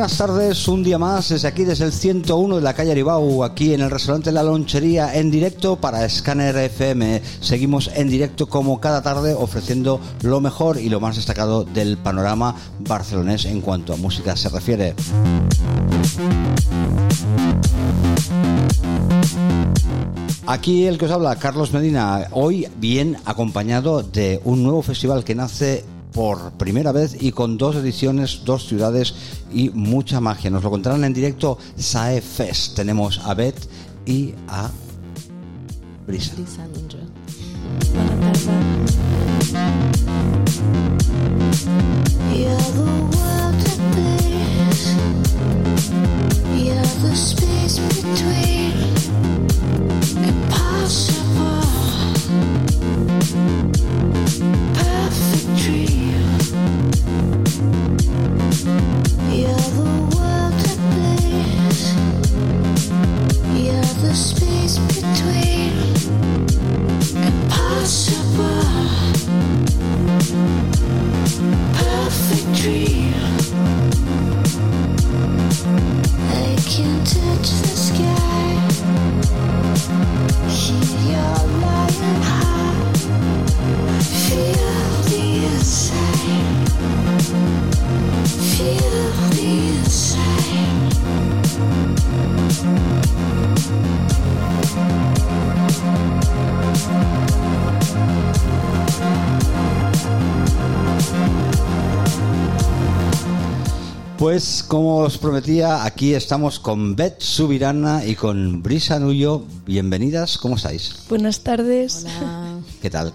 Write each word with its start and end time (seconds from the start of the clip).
buenas 0.00 0.16
tardes, 0.16 0.66
un 0.66 0.82
día 0.82 0.96
más 0.96 1.28
desde 1.28 1.46
aquí, 1.46 1.62
desde 1.62 1.84
el 1.84 1.92
101 1.92 2.56
de 2.56 2.62
la 2.62 2.72
calle 2.72 2.92
Aribau, 2.92 3.44
aquí 3.44 3.74
en 3.74 3.82
el 3.82 3.90
restaurante 3.90 4.32
La 4.32 4.42
Lonchería, 4.42 5.14
en 5.14 5.30
directo 5.30 5.76
para 5.76 6.08
Scanner 6.08 6.56
FM. 6.56 7.20
Seguimos 7.42 7.90
en 7.94 8.08
directo 8.08 8.48
como 8.48 8.80
cada 8.80 9.02
tarde 9.02 9.34
ofreciendo 9.34 10.00
lo 10.22 10.40
mejor 10.40 10.78
y 10.78 10.88
lo 10.88 11.00
más 11.00 11.16
destacado 11.16 11.64
del 11.64 11.98
panorama 11.98 12.56
barcelonés 12.78 13.44
en 13.44 13.60
cuanto 13.60 13.92
a 13.92 13.96
música 13.98 14.34
se 14.36 14.48
refiere. 14.48 14.94
Aquí 20.46 20.86
el 20.86 20.96
que 20.96 21.04
os 21.04 21.10
habla, 21.10 21.36
Carlos 21.36 21.74
Medina, 21.74 22.26
hoy 22.30 22.66
bien 22.78 23.18
acompañado 23.26 24.02
de 24.02 24.40
un 24.44 24.62
nuevo 24.62 24.80
festival 24.80 25.24
que 25.24 25.34
nace 25.34 25.84
por 26.12 26.52
primera 26.52 26.92
vez 26.92 27.16
y 27.20 27.32
con 27.32 27.58
dos 27.58 27.76
ediciones, 27.76 28.42
dos 28.44 28.66
ciudades 28.66 29.14
y 29.52 29.70
mucha 29.70 30.20
magia. 30.20 30.50
Nos 30.50 30.62
lo 30.62 30.70
contarán 30.70 31.04
en 31.04 31.14
directo 31.14 31.58
SAE 31.76 32.20
Fest. 32.20 32.76
Tenemos 32.76 33.20
a 33.24 33.34
Beth 33.34 33.68
y 34.06 34.34
a 34.48 34.70
Brisa. 36.06 36.34
Ninja. 36.36 36.98
Between 64.88 65.59
Pues 104.40 104.62
como 104.62 104.96
os 105.00 105.18
prometía, 105.18 105.84
aquí 105.84 106.14
estamos 106.14 106.58
con 106.58 106.96
Beth 106.96 107.20
Subirana 107.20 108.06
y 108.06 108.14
con 108.14 108.62
Brisa 108.62 108.98
Nullo. 108.98 109.44
Bienvenidas, 109.66 110.38
¿cómo 110.38 110.56
estáis? 110.56 111.04
Buenas 111.10 111.40
tardes. 111.40 112.06
Hola. 112.06 112.58
¿Qué 112.80 112.88
tal? 112.88 113.12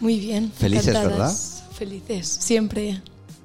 Muy 0.00 0.20
bien. 0.20 0.52
Felices, 0.52 0.88
encantadas. 0.88 1.62
Felices, 1.72 2.28
siempre. 2.28 3.00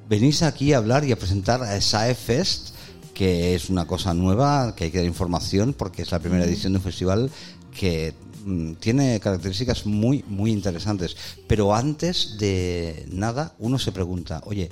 Venís 0.09 0.43
aquí 0.43 0.73
a 0.73 0.79
hablar 0.79 1.05
y 1.05 1.13
a 1.13 1.15
presentar 1.15 1.63
a 1.63 1.79
SAE 1.79 2.15
Fest, 2.15 2.71
que 3.13 3.55
es 3.55 3.69
una 3.69 3.87
cosa 3.87 4.13
nueva, 4.13 4.75
que 4.75 4.83
hay 4.83 4.91
que 4.91 4.97
dar 4.97 5.07
información 5.07 5.71
porque 5.71 6.01
es 6.01 6.11
la 6.11 6.19
primera 6.19 6.43
edición 6.43 6.73
de 6.73 6.79
un 6.79 6.83
festival 6.83 7.31
que 7.73 8.13
mm, 8.43 8.73
tiene 8.73 9.21
características 9.21 9.85
muy, 9.85 10.25
muy 10.27 10.51
interesantes. 10.51 11.15
Pero 11.47 11.73
antes 11.73 12.35
de 12.37 13.05
nada, 13.09 13.55
uno 13.57 13.79
se 13.79 13.93
pregunta, 13.93 14.41
oye, 14.43 14.69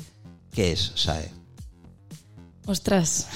¿qué 0.51 0.73
es 0.73 0.91
SAE? 0.95 1.38
Ostras. 2.65 3.27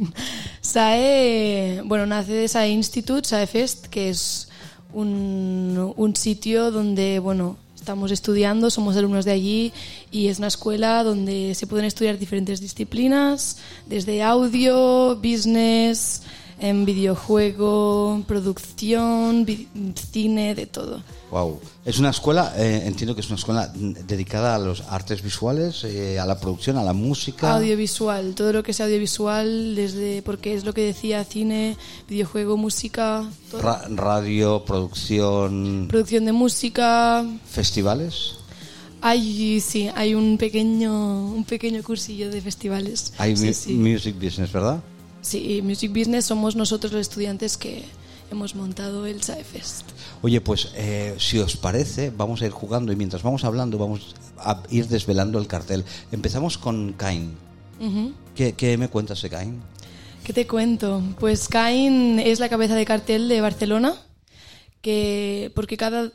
SAE, 0.60 1.82
bueno, 1.84 2.06
nace 2.06 2.32
de 2.32 2.48
SAE 2.48 2.70
Institute, 2.70 3.26
SAE 3.26 3.46
Fest, 3.46 3.86
que 3.86 4.10
es 4.10 4.48
un, 4.92 5.94
un 5.96 6.16
sitio 6.16 6.70
donde, 6.70 7.18
bueno, 7.18 7.56
estamos 7.84 8.10
estudiando, 8.12 8.70
somos 8.70 8.96
alumnos 8.96 9.26
de 9.26 9.32
allí 9.32 9.72
y 10.10 10.28
es 10.28 10.38
una 10.38 10.46
escuela 10.46 11.04
donde 11.04 11.54
se 11.54 11.66
pueden 11.66 11.84
estudiar 11.84 12.18
diferentes 12.18 12.60
disciplinas, 12.60 13.58
desde 13.86 14.22
audio, 14.22 15.16
business, 15.16 16.22
en 16.58 16.84
videojuego, 16.84 18.22
producción, 18.26 19.44
vi- 19.44 19.68
cine, 20.12 20.54
de 20.54 20.66
todo. 20.66 21.02
Wow. 21.30 21.58
Es 21.84 21.98
una 21.98 22.10
escuela, 22.10 22.52
eh, 22.56 22.82
entiendo 22.86 23.14
que 23.14 23.20
es 23.20 23.26
una 23.28 23.36
escuela 23.38 23.72
dedicada 23.74 24.54
a 24.54 24.58
los 24.58 24.82
artes 24.82 25.22
visuales, 25.22 25.82
eh, 25.84 26.18
a 26.20 26.26
la 26.26 26.38
producción, 26.38 26.76
a 26.78 26.84
la 26.84 26.92
música. 26.92 27.56
Audiovisual, 27.56 28.34
todo 28.34 28.52
lo 28.52 28.62
que 28.62 28.72
sea 28.72 28.86
audiovisual, 28.86 29.74
desde 29.74 30.22
porque 30.22 30.54
es 30.54 30.64
lo 30.64 30.72
que 30.72 30.82
decía 30.82 31.24
cine, 31.24 31.76
videojuego, 32.08 32.56
música, 32.56 33.24
todo. 33.50 33.60
ra- 33.62 33.88
radio, 33.88 34.64
producción, 34.64 35.86
producción 35.88 36.24
de 36.24 36.32
música. 36.32 37.24
festivales. 37.50 38.36
Hay 39.00 39.60
sí, 39.60 39.90
hay 39.94 40.14
un 40.14 40.38
pequeño 40.38 41.26
un 41.26 41.44
pequeño 41.44 41.82
cursillo 41.82 42.30
de 42.30 42.40
festivales. 42.40 43.12
Hay 43.18 43.36
sí, 43.36 43.52
sí. 43.52 43.72
music 43.74 44.14
business, 44.18 44.50
¿verdad? 44.50 44.82
Sí, 45.24 45.62
Music 45.62 45.90
Business 45.90 46.26
somos 46.26 46.54
nosotros 46.54 46.92
los 46.92 47.00
estudiantes 47.00 47.56
que 47.56 47.82
hemos 48.30 48.54
montado 48.54 49.06
el 49.06 49.22
SAE 49.22 49.42
Fest. 49.42 49.86
Oye, 50.20 50.42
pues 50.42 50.68
eh, 50.74 51.14
si 51.18 51.38
os 51.38 51.56
parece, 51.56 52.10
vamos 52.10 52.42
a 52.42 52.46
ir 52.46 52.52
jugando 52.52 52.92
y 52.92 52.96
mientras 52.96 53.22
vamos 53.22 53.42
hablando 53.44 53.78
vamos 53.78 54.14
a 54.36 54.62
ir 54.68 54.86
desvelando 54.88 55.38
el 55.38 55.46
cartel. 55.46 55.82
Empezamos 56.12 56.58
con 56.58 56.92
Cain. 56.92 57.34
Ujú. 57.80 58.12
¿Qué, 58.36 58.52
qué 58.52 58.76
me 58.76 58.88
cuentas 58.88 59.22
de 59.22 59.30
Cain? 59.30 59.62
¿Qué 60.24 60.34
te 60.34 60.46
cuento? 60.46 61.02
Pues 61.18 61.48
Cain 61.48 62.18
es 62.18 62.38
la 62.38 62.50
cabeza 62.50 62.74
de 62.74 62.84
cartel 62.84 63.26
de 63.26 63.40
Barcelona, 63.40 63.94
que 64.82 65.50
porque 65.54 65.78
cada, 65.78 66.12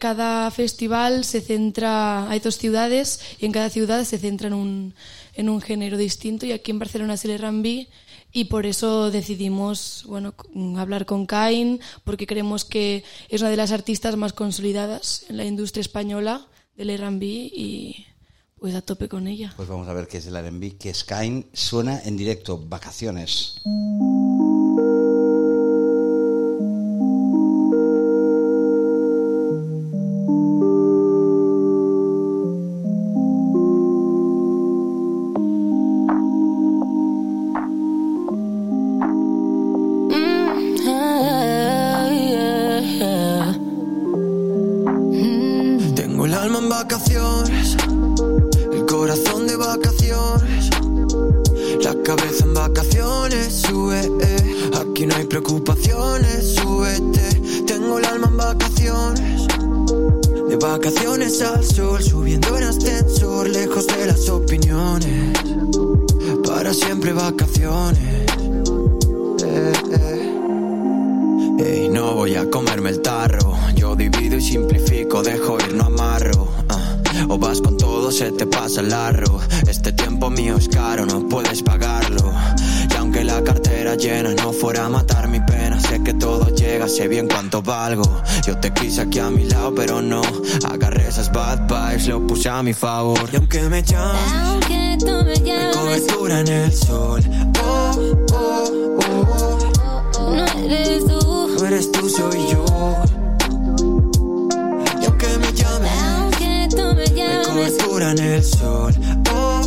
cada 0.00 0.50
festival 0.50 1.24
se 1.24 1.40
centra, 1.40 2.28
hay 2.28 2.40
dos 2.40 2.58
ciudades 2.58 3.20
y 3.38 3.46
en 3.46 3.52
cada 3.52 3.70
ciudad 3.70 4.02
se 4.02 4.18
centra 4.18 4.48
en 4.48 4.54
un, 4.54 4.94
en 5.34 5.48
un 5.48 5.60
género 5.60 5.96
distinto 5.96 6.46
y 6.46 6.52
aquí 6.52 6.72
en 6.72 6.80
Barcelona 6.80 7.14
es 7.14 7.24
el 7.24 7.30
R&B 7.30 7.86
y 8.32 8.44
por 8.44 8.66
eso 8.66 9.10
decidimos 9.10 10.04
bueno, 10.06 10.34
hablar 10.76 11.06
con 11.06 11.26
Cain 11.26 11.80
porque 12.04 12.26
creemos 12.26 12.64
que 12.64 13.04
es 13.28 13.40
una 13.40 13.50
de 13.50 13.56
las 13.56 13.72
artistas 13.72 14.16
más 14.16 14.32
consolidadas 14.32 15.24
en 15.28 15.36
la 15.36 15.44
industria 15.44 15.80
española 15.80 16.46
del 16.76 16.90
R&B 16.90 17.26
y 17.26 18.06
pues 18.58 18.74
a 18.74 18.82
tope 18.82 19.08
con 19.08 19.26
ella. 19.26 19.52
Pues 19.56 19.68
vamos 19.68 19.88
a 19.88 19.94
ver 19.94 20.06
qué 20.06 20.18
es 20.18 20.26
el 20.26 20.36
R&B, 20.36 20.76
que 20.76 20.90
es 20.90 21.02
Cain. 21.02 21.46
Suena 21.52 22.00
en 22.04 22.16
directo, 22.16 22.58
vacaciones. 22.58 23.62
Vacaciones, 46.90 47.76
el 48.72 48.84
corazón 48.84 49.46
de 49.46 49.54
vacaciones, 49.54 50.70
la 51.84 51.94
cabeza 52.02 52.44
en 52.44 52.54
vacaciones, 52.54 53.62
sube, 53.62 54.00
eh. 54.00 54.70
aquí 54.74 55.06
no 55.06 55.14
hay 55.14 55.24
preocupaciones, 55.26 56.56
súbete. 56.56 57.62
Tengo 57.64 57.98
el 57.98 58.04
alma 58.06 58.26
en 58.26 58.36
vacaciones, 58.36 59.46
de 60.48 60.56
vacaciones 60.56 61.40
al 61.42 61.62
sol, 61.64 62.02
subiendo 62.02 62.56
en 62.56 62.64
ascensor, 62.64 63.48
lejos 63.48 63.86
de 63.86 64.06
las 64.06 64.28
opiniones, 64.28 65.38
para 66.44 66.74
siempre 66.74 67.12
vacaciones. 67.12 68.32
eh, 69.44 69.72
eh. 69.92 70.26
Ey, 71.64 71.88
no 71.88 72.14
voy 72.14 72.34
a 72.34 72.50
comerme 72.50 72.90
el 72.90 73.00
tarro. 73.00 73.54
Yo 73.76 73.94
divido 73.94 74.36
y 74.36 74.40
simplifico, 74.40 75.22
dejo 75.22 75.56
ir, 75.60 75.74
no 75.74 75.84
amarro. 75.84 76.49
O 77.32 77.38
vas 77.38 77.60
con 77.60 77.76
todo, 77.76 78.10
se 78.10 78.32
te 78.32 78.44
pasa 78.46 78.80
el 78.80 78.88
larro. 78.88 79.38
Este 79.68 79.92
tiempo 79.92 80.30
mío 80.30 80.56
es 80.56 80.68
caro, 80.68 81.06
no 81.06 81.28
puedes 81.28 81.62
pagarlo. 81.62 82.32
Y 82.92 82.96
aunque 82.96 83.22
la 83.22 83.40
cartera 83.44 83.94
llena 83.94 84.34
no 84.34 84.52
fuera 84.52 84.86
a 84.86 84.88
matar 84.88 85.28
mi 85.28 85.38
pena, 85.40 85.78
sé 85.78 86.02
que 86.02 86.12
todo 86.14 86.48
llega, 86.56 86.88
sé 86.88 87.06
bien 87.06 87.28
cuánto 87.28 87.62
valgo. 87.62 88.02
Yo 88.44 88.58
te 88.58 88.72
quise 88.72 89.02
aquí 89.02 89.20
a 89.20 89.30
mi 89.30 89.44
lado, 89.44 89.72
pero 89.76 90.02
no. 90.02 90.22
Agarré 90.68 91.06
esas 91.06 91.30
bad 91.32 91.68
vibes, 91.68 92.08
lo 92.08 92.26
puse 92.26 92.48
a 92.48 92.64
mi 92.64 92.72
favor. 92.74 93.20
Y 93.32 93.36
aunque 93.36 93.60
me 93.68 93.82
llames, 93.84 94.32
Aunque 94.34 94.96
tú 94.98 95.06
me 95.24 95.30
Hay 95.32 95.42
llames. 95.44 95.76
cobertura 95.76 96.40
en 96.40 96.48
el 96.48 96.72
sol. 96.72 97.22
Oh, 97.62 97.92
oh, 98.32 98.98
oh. 100.18 100.30
No 100.34 100.44
eres 100.74 101.04
tú. 101.06 101.48
No 101.60 101.64
eres 101.66 101.92
tú, 101.92 102.08
soy 102.08 102.38
yo. 102.50 102.64
Cobertura 108.00 108.10
en 108.12 108.18
el 108.18 108.44
sol. 108.44 108.94
Oh, 109.32 109.60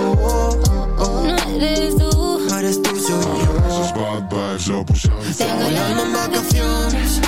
oh, 0.00 0.16
oh, 0.22 0.56
oh. 0.98 1.22
No 1.24 1.36
eres 1.64 1.96
tú. 1.96 2.40
No 2.48 2.58
eres 2.58 2.82
tú, 2.82 2.90
soy 2.96 3.14
yo. 4.58 4.84
Tengo 5.38 5.66
El 5.66 5.76
alma 5.76 6.02
en 6.02 6.12
vacaciones, 6.12 7.20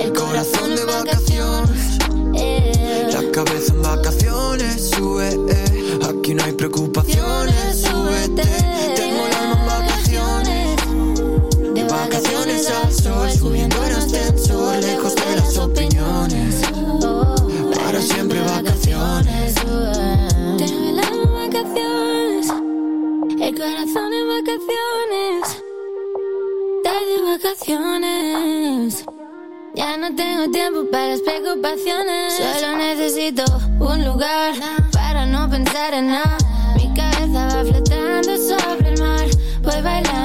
el 0.00 0.12
corazón 0.12 0.76
de 0.76 0.84
vacaciones. 0.84 1.98
Eh, 2.34 3.08
La 3.12 3.30
cabeza 3.30 3.72
en 3.72 3.82
vacaciones, 3.82 4.90
sube. 4.90 5.28
eh. 5.48 5.98
Aquí 6.08 6.34
no 6.34 6.44
hay 6.44 6.52
preocupaciones, 6.52 7.82
súbete. 7.82 8.42
Tengo 8.96 9.26
el 9.26 9.34
alma 9.34 9.60
en 9.60 9.66
vacaciones. 9.66 10.76
De 11.74 11.84
vacaciones 11.84 12.68
al 12.70 12.92
sol, 12.92 13.30
subiendo 13.30 13.76
en 13.84 13.92
ascensor, 13.92 14.76
lejos 14.82 15.03
El 23.54 23.60
corazón 23.60 24.12
en 24.12 24.26
vacaciones. 24.26 25.62
Estás 26.76 27.02
de 27.06 27.18
vacaciones. 27.22 29.04
Ya 29.76 29.96
no 29.96 30.12
tengo 30.16 30.50
tiempo 30.50 30.90
para 30.90 31.10
las 31.10 31.20
preocupaciones. 31.20 32.32
Solo 32.32 32.76
necesito 32.78 33.44
un 33.78 34.04
lugar 34.04 34.54
para 34.92 35.24
no 35.26 35.48
pensar 35.48 35.94
en 35.94 36.08
nada. 36.08 36.36
Mi 36.74 36.92
cabeza 36.94 37.46
va 37.46 37.64
flotando 37.64 38.36
sobre 38.36 38.88
el 38.88 39.00
mar. 39.00 39.28
Voy 39.62 39.82
bailando 39.82 40.23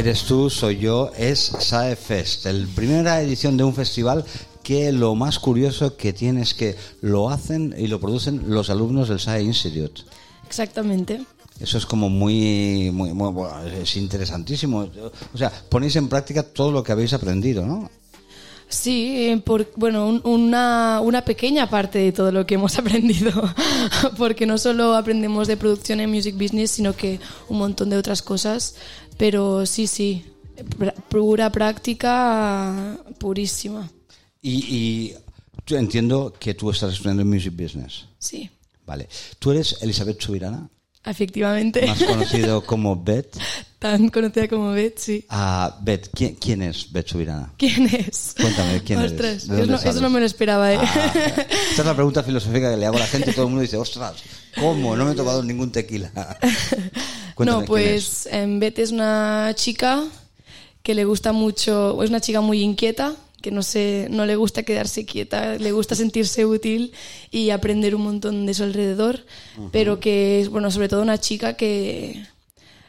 Eres 0.00 0.22
tú, 0.24 0.48
soy 0.48 0.78
yo, 0.78 1.10
es 1.14 1.38
SAE 1.58 1.94
Fest, 1.94 2.46
el 2.46 2.66
primera 2.68 3.20
edición 3.20 3.58
de 3.58 3.64
un 3.64 3.74
festival 3.74 4.24
que 4.62 4.92
lo 4.92 5.14
más 5.14 5.38
curioso 5.38 5.94
que 5.98 6.14
tiene 6.14 6.40
es 6.40 6.54
que 6.54 6.74
lo 7.02 7.28
hacen 7.28 7.74
y 7.76 7.86
lo 7.86 8.00
producen 8.00 8.44
los 8.48 8.70
alumnos 8.70 9.10
del 9.10 9.20
SAE 9.20 9.42
Institute. 9.42 10.00
Exactamente. 10.46 11.20
Eso 11.60 11.76
es 11.76 11.84
como 11.84 12.08
muy, 12.08 12.90
muy, 12.90 13.12
muy- 13.12 13.30
bueno, 13.30 13.62
es 13.66 13.94
interesantísimo. 13.96 14.88
O 15.34 15.36
sea, 15.36 15.52
ponéis 15.68 15.96
en 15.96 16.08
práctica 16.08 16.42
todo 16.44 16.72
lo 16.72 16.82
que 16.82 16.92
habéis 16.92 17.12
aprendido, 17.12 17.66
¿no? 17.66 17.90
Sí, 18.70 19.28
eh, 19.30 19.36
por, 19.44 19.70
bueno, 19.76 20.06
un- 20.08 20.22
una, 20.24 21.00
una 21.02 21.22
pequeña 21.24 21.68
parte 21.68 21.98
de 21.98 22.12
todo 22.12 22.30
lo 22.32 22.46
que 22.46 22.54
hemos 22.54 22.78
aprendido, 22.78 23.32
porque 24.16 24.46
no 24.46 24.56
solo 24.58 24.94
aprendemos 24.94 25.48
de 25.48 25.56
producción 25.56 26.00
en 26.00 26.08
Music 26.10 26.36
Business, 26.36 26.70
sino 26.70 26.94
que 26.94 27.18
un 27.48 27.58
montón 27.58 27.90
de 27.90 27.96
otras 27.98 28.22
cosas, 28.22 28.76
pero 29.18 29.66
sí, 29.66 29.86
sí, 29.88 30.24
pura 31.08 31.50
práctica 31.50 32.96
purísima, 33.18 33.90
Y, 34.42 34.52
y 34.76 35.14
yo 35.66 35.76
entiendo 35.76 36.32
que 36.38 36.54
tú 36.54 36.70
estás 36.70 36.92
estudiando 36.92 37.24
Music 37.24 37.52
Business. 37.56 38.06
sí, 38.18 38.48
Vale. 38.86 39.08
Tú 39.38 39.52
eres 39.52 39.76
Elizabeth 39.82 40.20
Subirana, 40.20 40.68
efectivamente, 41.04 41.86
más 41.86 42.02
conocido 42.02 42.64
como 42.66 42.96
Beth. 42.96 43.36
tan 43.78 44.08
conocida 44.08 44.48
como 44.48 44.72
Beth, 44.72 44.98
sí. 44.98 45.24
Ah, 45.28 45.78
Beth, 45.82 46.10
¿quién, 46.14 46.34
quién 46.36 46.62
es 46.62 46.92
Beth 46.92 47.08
Subirana? 47.08 47.52
¿Quién 47.56 47.86
es? 47.86 48.34
Cuéntame, 48.40 48.82
¿quién 48.82 48.98
eres? 48.98 49.12
Ostras, 49.12 49.48
¿De 49.48 49.54
eso 49.54 49.66
dónde 49.66 49.84
no, 49.84 49.90
eso 49.90 50.00
no 50.00 50.10
me 50.10 50.20
lo 50.20 50.26
esperaba, 50.26 50.72
¿eh? 50.72 50.78
Ah, 50.80 51.12
esta 51.70 51.82
es 51.82 51.86
la 51.86 51.94
pregunta 51.94 52.22
filosófica 52.22 52.70
que 52.70 52.76
le 52.76 52.86
hago 52.86 52.96
a 52.96 53.00
la 53.00 53.06
gente 53.06 53.32
todo 53.32 53.44
el 53.44 53.48
mundo 53.48 53.62
dice, 53.62 53.76
ostras, 53.76 54.16
¿cómo? 54.58 54.96
No 54.96 55.04
me 55.04 55.12
he 55.12 55.14
tomado 55.14 55.42
ningún 55.42 55.72
tequila. 55.72 56.10
Cuéntame, 57.34 57.60
no, 57.60 57.64
¿quién 57.66 57.88
es? 57.88 58.24
pues 58.24 58.28
em, 58.30 58.60
Beth 58.60 58.78
es 58.78 58.90
una 58.90 59.52
chica 59.54 60.04
que 60.82 60.94
le 60.94 61.04
gusta 61.04 61.32
mucho, 61.32 62.02
es 62.02 62.10
una 62.10 62.20
chica 62.20 62.40
muy 62.40 62.62
inquieta, 62.62 63.14
que 63.40 63.50
no 63.50 63.62
se, 63.62 64.06
no 64.10 64.26
le 64.26 64.36
gusta 64.36 64.62
quedarse 64.62 65.04
quieta, 65.04 65.56
le 65.56 65.72
gusta 65.72 65.94
sentirse 65.94 66.44
útil 66.46 66.92
y 67.30 67.50
aprender 67.50 67.94
un 67.94 68.02
montón 68.02 68.46
de 68.46 68.54
su 68.54 68.62
alrededor, 68.64 69.24
pero 69.72 70.00
que 70.00 70.40
es, 70.40 70.48
bueno, 70.48 70.70
sobre 70.70 70.88
todo 70.88 71.02
una 71.02 71.18
chica 71.18 71.54
que 71.54 72.22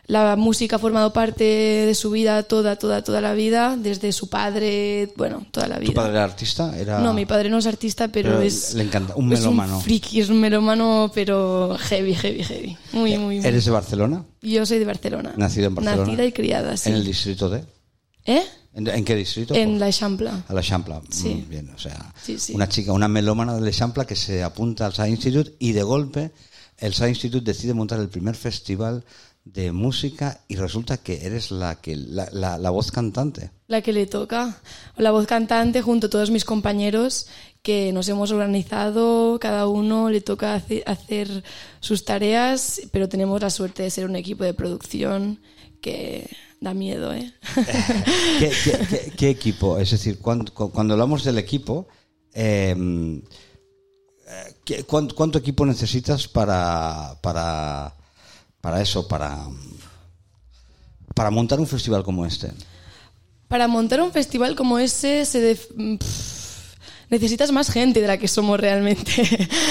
la 0.07 0.35
música 0.35 0.75
ha 0.75 0.79
formado 0.79 1.13
parte 1.13 1.43
de 1.45 1.95
su 1.95 2.11
vida 2.11 2.43
toda, 2.43 2.75
toda, 2.75 3.01
toda 3.01 3.21
la 3.21 3.33
vida, 3.33 3.77
desde 3.77 4.11
su 4.11 4.27
padre, 4.29 5.13
bueno, 5.15 5.45
toda 5.51 5.67
la 5.67 5.79
vida. 5.79 5.87
¿Tu 5.87 5.93
padre 5.93 6.11
era 6.11 6.23
artista? 6.25 6.77
Era... 6.77 6.99
No, 6.99 7.13
mi 7.13 7.25
padre 7.25 7.49
no 7.49 7.59
es 7.59 7.65
artista, 7.65 8.09
pero, 8.09 8.31
Pero 8.31 8.41
es. 8.41 8.73
le 8.73 8.83
encanta, 8.83 9.15
un 9.15 9.31
es 9.31 9.39
melómano. 9.39 9.77
un 9.77 9.81
friki, 9.81 10.19
es 10.19 10.29
un 10.29 10.41
melómano, 10.41 11.11
pero 11.13 11.77
heavy, 11.79 12.13
heavy, 12.13 12.43
heavy. 12.43 12.77
Muy, 12.91 13.17
muy, 13.17 13.37
muy. 13.37 13.45
¿Eres 13.45 13.63
de 13.63 13.71
Barcelona? 13.71 14.25
Yo 14.41 14.65
soy 14.65 14.79
de 14.79 14.85
Barcelona. 14.85 15.33
Nacido 15.37 15.67
en 15.67 15.75
Barcelona. 15.75 16.05
Nacida 16.05 16.25
y 16.25 16.31
criada, 16.33 16.75
sí. 16.75 16.89
¿En 16.89 16.95
el 16.95 17.05
distrito 17.05 17.49
de? 17.49 17.63
¿Eh? 18.25 18.43
¿En, 18.73 18.87
en 18.87 19.03
qué 19.03 19.15
distrito? 19.15 19.53
En 19.53 19.79
la 19.79 19.91
Champla. 19.91 20.43
A 20.47 20.53
la 20.53 20.61
Champla. 20.61 21.01
Sí. 21.09 21.45
Bien, 21.49 21.69
o 21.75 21.77
sea, 21.77 22.13
Sí, 22.23 22.39
sí. 22.39 22.53
una 22.53 22.69
chica, 22.69 22.93
una 22.93 23.07
melómana 23.07 23.53
de 23.55 23.61
la 23.61 23.71
Champla 23.71 24.05
que 24.05 24.15
se 24.15 24.43
apunta 24.43 24.85
al 24.85 24.93
SAE 24.93 25.09
Institute 25.09 25.55
y 25.59 25.73
de 25.73 25.83
golpe 25.83 26.31
el 26.77 26.93
SAE 26.93 27.09
Institute 27.09 27.43
decide 27.45 27.73
montar 27.73 27.99
el 27.99 28.09
primer 28.09 28.35
festival 28.35 29.03
de 29.43 29.71
música 29.71 30.41
y 30.47 30.55
resulta 30.55 30.97
que 30.97 31.25
eres 31.25 31.51
la 31.51 31.81
que 31.81 31.95
la, 31.95 32.29
la- 32.31 32.57
la 32.57 32.69
voz 32.69 32.91
cantante. 32.91 33.51
La 33.67 33.81
que 33.81 33.91
le 33.91 34.05
toca. 34.05 34.57
La 34.97 35.11
voz 35.11 35.25
cantante 35.27 35.81
junto 35.81 36.07
a 36.07 36.09
todos 36.09 36.29
mis 36.31 36.45
compañeros 36.45 37.27
que 37.63 37.91
nos 37.91 38.07
hemos 38.09 38.31
organizado, 38.31 39.37
cada 39.39 39.67
uno 39.67 40.09
le 40.09 40.21
toca 40.21 40.55
hace- 40.55 40.83
hacer 40.85 41.43
sus 41.79 42.05
tareas, 42.05 42.81
pero 42.91 43.09
tenemos 43.09 43.41
la 43.41 43.49
suerte 43.49 43.83
de 43.83 43.89
ser 43.89 44.05
un 44.05 44.15
equipo 44.15 44.43
de 44.43 44.53
producción 44.53 45.39
que 45.81 46.29
da 46.61 46.73
miedo, 46.73 47.11
¿eh? 47.13 47.33
¿Qué, 48.39 48.51
qué- 48.63 48.79
qué- 48.87 49.13
qué 49.17 49.29
equipo? 49.29 49.77
Es 49.79 49.91
decir, 49.91 50.19
cuando, 50.19 50.53
cu- 50.53 50.71
cuando 50.71 50.93
hablamos 50.93 51.23
del 51.23 51.37
equipo, 51.39 51.87
eh, 52.33 52.75
eh, 54.27 54.53
¿qué- 54.63 54.83
cuánto, 54.83 55.15
cuánto 55.15 55.39
equipo 55.39 55.65
necesitas 55.65 56.27
para, 56.27 57.17
para, 57.21 57.93
para 58.61 58.81
eso, 58.81 59.07
para, 59.07 59.39
para 61.15 61.31
montar 61.31 61.59
un 61.59 61.67
festival 61.67 62.03
como 62.03 62.25
este? 62.25 62.51
Para 63.47 63.67
montar 63.67 63.99
un 64.01 64.11
festival 64.11 64.55
como 64.55 64.77
ese 64.79 65.25
se 65.25 65.55
pff, 65.55 66.40
necesitas 67.11 67.51
más 67.51 67.69
gente 67.69 68.01
de 68.01 68.07
la 68.07 68.17
que 68.17 68.27
somos 68.27 68.59
realmente. 68.59 69.11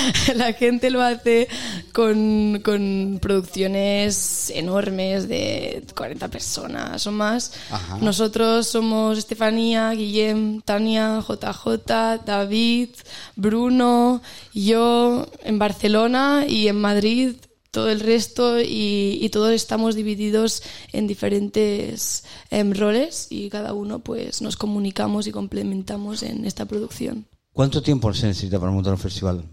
la 0.37 0.53
gente 0.53 0.91
lo 0.91 1.03
hace 1.03 1.49
con, 1.93 2.61
con 2.63 3.19
producciones 3.21 4.53
enormes 4.55 5.27
de 5.27 5.83
40 5.97 6.29
personas 6.29 7.07
o 7.07 7.13
más. 7.13 7.53
Ajá. 7.71 7.99
Nosotros 8.01 8.69
somos 8.69 9.19
Estefanía, 9.19 9.91
Guillem, 9.91 10.61
Tania, 10.61 11.25
JJ, 11.27 12.25
David, 12.25 12.91
Bruno, 13.35 14.23
yo 14.53 15.27
en 15.43 15.59
Barcelona 15.59 16.45
y 16.47 16.69
en 16.69 16.77
Madrid 16.77 17.35
todo 17.71 17.89
el 17.91 18.01
resto 18.01 18.61
y, 18.61 19.19
y 19.21 19.29
todos 19.31 19.53
estamos 19.53 19.95
divididos 19.95 20.63
en 20.93 21.07
diferentes 21.07 22.25
em, 22.51 22.73
roles 22.73 23.29
y 23.31 23.49
cada 23.51 23.73
uno 23.75 24.01
pues 24.01 24.43
nos 24.43 24.57
comunicamos 24.57 25.27
y 25.27 25.33
complementamos 25.33 26.23
en 26.23 26.45
esta 26.45 26.65
producción. 26.67 27.27
¿Cuánto 27.53 27.83
tiempo 27.83 28.13
se 28.15 28.27
necesita 28.27 28.59
para 28.59 28.73
montar 28.73 28.93
un 28.93 28.99
festival? 28.99 29.45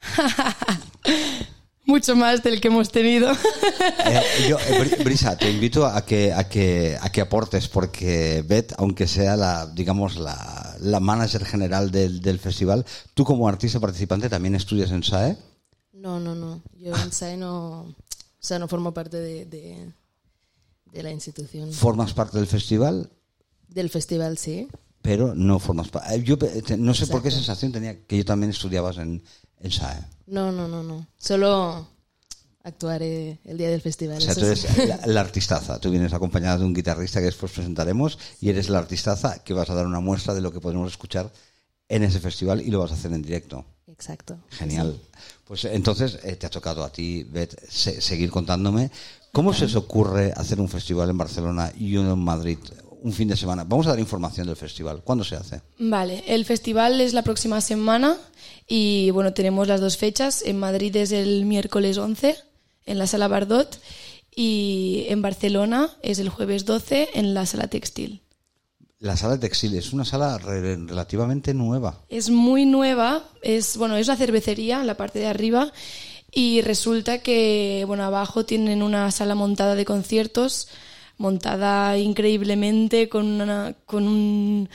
Mucho 1.86 2.16
más 2.16 2.42
del 2.42 2.60
que 2.60 2.68
hemos 2.68 2.90
tenido. 2.90 3.30
Eh, 4.06 4.20
yo, 4.48 4.58
eh, 4.58 4.78
Bri- 4.80 5.02
Brisa, 5.04 5.36
te 5.36 5.50
invito 5.50 5.86
a 5.86 6.04
que, 6.04 6.32
a 6.32 6.48
que, 6.48 6.96
a 7.00 7.10
que 7.10 7.20
aportes, 7.22 7.68
porque 7.68 8.42
Beth, 8.46 8.74
aunque 8.78 9.06
sea 9.06 9.36
la, 9.36 9.66
digamos, 9.66 10.16
la, 10.16 10.76
la 10.80 11.00
manager 11.00 11.44
general 11.44 11.90
del, 11.90 12.20
del 12.20 12.38
festival, 12.38 12.84
tú 13.14 13.24
como 13.24 13.48
artista 13.48 13.80
participante 13.80 14.28
también 14.28 14.54
estudias 14.54 14.90
en 14.90 15.02
SAE. 15.02 15.36
No, 16.04 16.20
no, 16.20 16.34
no. 16.34 16.62
Yo 16.78 16.94
en 16.94 17.12
SAE 17.12 17.38
no, 17.38 17.80
o 17.80 17.94
sea, 18.38 18.58
no 18.58 18.68
formo 18.68 18.92
parte 18.92 19.16
de, 19.16 19.46
de, 19.46 19.90
de 20.92 21.02
la 21.02 21.10
institución. 21.10 21.72
Formas 21.72 22.12
parte 22.12 22.36
del 22.36 22.46
festival, 22.46 23.08
Del 23.68 23.88
festival, 23.88 24.36
sí. 24.36 24.68
pero 25.00 25.34
no 25.34 25.58
formas 25.58 25.88
parte. 25.88 26.22
Yo 26.22 26.36
eh, 26.42 26.76
no 26.76 26.92
sé 26.92 27.06
por 27.06 27.22
qué 27.22 27.30
sensación 27.30 27.72
tenía 27.72 28.04
que 28.06 28.18
yo 28.18 28.24
también 28.26 28.50
estudiabas 28.50 28.98
en, 28.98 29.22
en 29.60 29.70
SAE. 29.70 30.04
No, 30.26 30.52
no, 30.52 30.68
no, 30.68 30.82
no. 30.82 31.06
Solo 31.16 31.88
actuaré 32.64 33.40
el 33.44 33.56
día 33.56 33.70
del 33.70 33.80
festival. 33.80 34.18
O 34.18 34.20
sea, 34.20 34.34
tú 34.34 34.40
sí. 34.42 34.46
eres 34.46 34.88
la, 34.88 35.06
la 35.06 35.20
artistaza. 35.22 35.80
Tú 35.80 35.90
vienes 35.90 36.12
acompañada 36.12 36.58
de 36.58 36.66
un 36.66 36.74
guitarrista 36.74 37.20
que 37.20 37.26
después 37.26 37.50
presentaremos 37.52 38.18
y 38.42 38.50
eres 38.50 38.68
la 38.68 38.78
artistaza 38.78 39.42
que 39.42 39.54
vas 39.54 39.70
a 39.70 39.74
dar 39.74 39.86
una 39.86 40.00
muestra 40.00 40.34
de 40.34 40.42
lo 40.42 40.52
que 40.52 40.60
podemos 40.60 40.90
escuchar 40.92 41.32
en 41.88 42.02
ese 42.02 42.20
festival 42.20 42.60
y 42.60 42.70
lo 42.70 42.80
vas 42.80 42.90
a 42.92 42.94
hacer 42.94 43.12
en 43.12 43.22
directo. 43.22 43.64
Exacto. 43.86 44.38
Genial. 44.50 44.98
Pues 45.44 45.64
entonces 45.66 46.18
eh, 46.24 46.36
te 46.36 46.46
ha 46.46 46.50
tocado 46.50 46.82
a 46.84 46.90
ti, 46.90 47.22
Beth, 47.24 47.54
se- 47.68 48.00
seguir 48.00 48.30
contándome. 48.30 48.90
¿Cómo 49.32 49.52
se 49.52 49.64
os 49.66 49.74
ocurre 49.76 50.32
hacer 50.36 50.60
un 50.60 50.68
festival 50.68 51.10
en 51.10 51.18
Barcelona 51.18 51.72
y 51.78 51.96
uno 51.96 52.12
en 52.14 52.18
Madrid 52.20 52.58
un 53.02 53.12
fin 53.12 53.28
de 53.28 53.36
semana? 53.36 53.64
Vamos 53.64 53.86
a 53.86 53.90
dar 53.90 53.98
información 54.00 54.46
del 54.46 54.56
festival. 54.56 55.02
¿Cuándo 55.02 55.24
se 55.24 55.36
hace? 55.36 55.60
Vale, 55.78 56.24
el 56.26 56.44
festival 56.44 57.00
es 57.00 57.12
la 57.12 57.22
próxima 57.22 57.60
semana 57.60 58.16
y 58.66 59.10
bueno, 59.10 59.32
tenemos 59.34 59.68
las 59.68 59.80
dos 59.80 59.96
fechas. 59.96 60.42
En 60.42 60.58
Madrid 60.58 60.94
es 60.96 61.12
el 61.12 61.44
miércoles 61.44 61.98
11 61.98 62.36
en 62.86 62.98
la 62.98 63.06
sala 63.06 63.28
Bardot 63.28 63.78
y 64.34 65.04
en 65.08 65.22
Barcelona 65.22 65.90
es 66.02 66.18
el 66.18 66.28
jueves 66.28 66.64
12 66.64 67.10
en 67.14 67.34
la 67.34 67.46
sala 67.46 67.68
Textil. 67.68 68.22
La 69.04 69.18
sala 69.18 69.34
de 69.34 69.40
textil 69.40 69.74
es 69.74 69.92
una 69.92 70.06
sala 70.06 70.38
re- 70.38 70.76
relativamente 70.76 71.52
nueva. 71.52 72.00
Es 72.08 72.30
muy 72.30 72.64
nueva, 72.64 73.22
es 73.42 73.76
bueno, 73.76 73.96
es 73.98 74.08
una 74.08 74.16
cervecería 74.16 74.82
la 74.82 74.96
parte 74.96 75.18
de 75.18 75.26
arriba 75.26 75.70
y 76.32 76.62
resulta 76.62 77.18
que 77.18 77.84
bueno, 77.86 78.04
abajo 78.04 78.46
tienen 78.46 78.82
una 78.82 79.10
sala 79.10 79.34
montada 79.34 79.74
de 79.74 79.84
conciertos, 79.84 80.68
montada 81.18 81.98
increíblemente 81.98 83.10
con 83.10 83.26
una- 83.42 83.74
con 83.84 84.08
un 84.08 84.70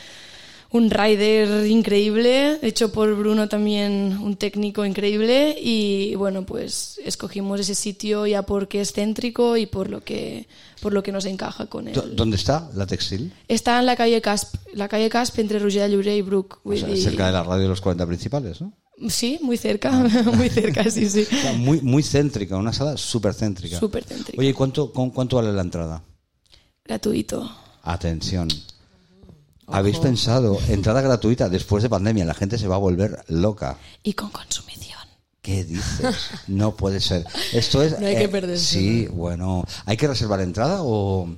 un 0.72 0.92
rider 0.92 1.66
increíble, 1.68 2.60
hecho 2.62 2.92
por 2.92 3.16
Bruno 3.16 3.50
también, 3.50 4.18
un 4.22 4.36
técnico 4.36 4.86
increíble 4.86 5.56
y 5.60 6.14
bueno, 6.16 6.46
pues 6.46 7.00
escogimos 7.04 7.60
ese 7.60 7.74
sitio 7.74 8.28
ya 8.28 8.44
porque 8.44 8.82
es 8.82 8.94
céntrico 8.94 9.58
y 9.58 9.66
por 9.66 9.90
lo 9.90 10.02
que 10.02 10.48
por 10.82 10.94
lo 10.94 11.02
que 11.02 11.12
nos 11.12 11.26
encaja 11.26 11.66
con 11.66 11.88
él. 11.88 12.02
¿Dónde 12.14 12.36
está 12.36 12.70
la 12.76 12.86
textil? 12.86 13.34
Está 13.48 13.80
en 13.80 13.86
la 13.86 13.96
calle 13.96 14.22
Casp, 14.22 14.56
la 14.74 14.88
calle 14.88 15.10
Casp 15.10 15.40
entre 15.40 15.60
Roger 15.60 15.90
de 15.90 15.96
Lloret 15.96 16.18
y. 16.18 16.22
O 16.22 16.78
sea, 16.78 16.96
cerca 16.96 17.28
de 17.28 17.34
la 17.34 17.44
radio 17.44 17.64
de 17.64 17.70
los 17.70 17.82
40 17.82 18.06
principales, 18.06 18.62
¿no? 18.62 18.72
Sí, 19.08 19.40
muy 19.42 19.58
cerca, 19.58 19.92
muy 20.36 20.50
cerca, 20.50 20.90
sí, 20.92 21.10
sí. 21.10 21.26
O 21.32 21.42
sea, 21.42 21.54
muy, 21.54 21.82
muy 21.82 22.04
céntrica, 22.04 22.58
una 22.58 22.74
sala 22.74 22.98
súper 22.98 23.34
céntrica. 23.34 23.80
Súper 23.80 24.04
céntrica. 24.04 24.40
Oye, 24.40 24.50
¿y 24.50 24.54
cuánto, 24.54 24.92
con, 24.92 25.10
cuánto 25.12 25.38
vale 25.38 25.54
la 25.54 25.62
entrada? 25.62 26.04
Gratuito. 26.84 27.50
Atención. 27.84 28.50
¿Habéis 29.72 30.00
pensado, 30.00 30.58
entrada 30.68 31.02
gratuita 31.02 31.50
después 31.50 31.84
de 31.84 31.90
pandemia, 31.90 32.26
la 32.26 32.34
gente 32.34 32.58
se 32.58 32.68
va 32.68 32.76
a 32.76 32.80
volver 32.80 33.24
loca? 33.28 33.78
Y 34.04 34.14
con 34.14 34.30
consumición. 34.30 35.00
¿Qué 35.42 35.64
dices? 35.64 36.32
No 36.48 36.76
puede 36.76 37.00
ser. 37.00 37.26
Esto 37.54 37.82
es... 37.82 38.00
No 38.00 38.06
hay 38.06 38.18
que 38.18 38.30
perderse, 38.30 38.66
Sí, 38.66 39.08
bueno. 39.08 39.64
¿Hay 39.86 39.98
que 39.98 40.08
reservar 40.08 40.42
entrada 40.42 40.80
o...? 40.82 41.30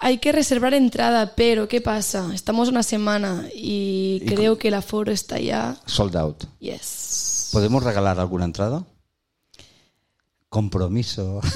Hay 0.00 0.18
que 0.18 0.30
reservar 0.30 0.74
entrada, 0.74 1.34
pero 1.34 1.66
¿qué 1.66 1.80
pasa? 1.80 2.30
Estamos 2.32 2.68
una 2.68 2.84
semana 2.84 3.48
y, 3.52 4.22
creo 4.28 4.56
que 4.56 4.68
el 4.68 4.74
aforo 4.74 5.10
está 5.10 5.40
ya. 5.40 5.76
Sold 5.86 6.16
out. 6.16 6.44
Yes. 6.60 7.48
¿Podemos 7.52 7.82
regalar 7.82 8.20
alguna 8.20 8.44
entrada? 8.44 8.84
Compromiso. 10.48 11.40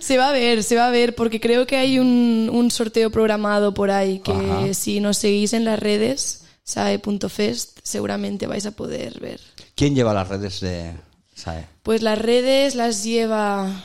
Se 0.00 0.18
va 0.18 0.28
a 0.28 0.32
ver, 0.32 0.62
se 0.62 0.76
va 0.76 0.88
a 0.88 0.90
ver, 0.90 1.14
porque 1.14 1.40
creo 1.40 1.66
que 1.66 1.76
hay 1.76 1.98
un, 1.98 2.50
un 2.52 2.70
sorteo 2.70 3.10
programado 3.10 3.72
por 3.72 3.90
ahí 3.90 4.18
que 4.18 4.32
Ajá. 4.32 4.74
si 4.74 5.00
nos 5.00 5.18
seguís 5.18 5.52
en 5.52 5.64
las 5.64 5.78
redes, 5.78 6.44
sae.fest, 6.64 7.78
seguramente 7.82 8.46
vais 8.46 8.66
a 8.66 8.72
poder 8.72 9.18
ver. 9.20 9.40
¿Quién 9.74 9.94
lleva 9.94 10.12
las 10.12 10.28
redes 10.28 10.60
de 10.60 10.92
SAE? 11.34 11.66
Pues 11.82 12.02
las 12.02 12.18
redes 12.18 12.74
las 12.74 13.04
lleva, 13.04 13.82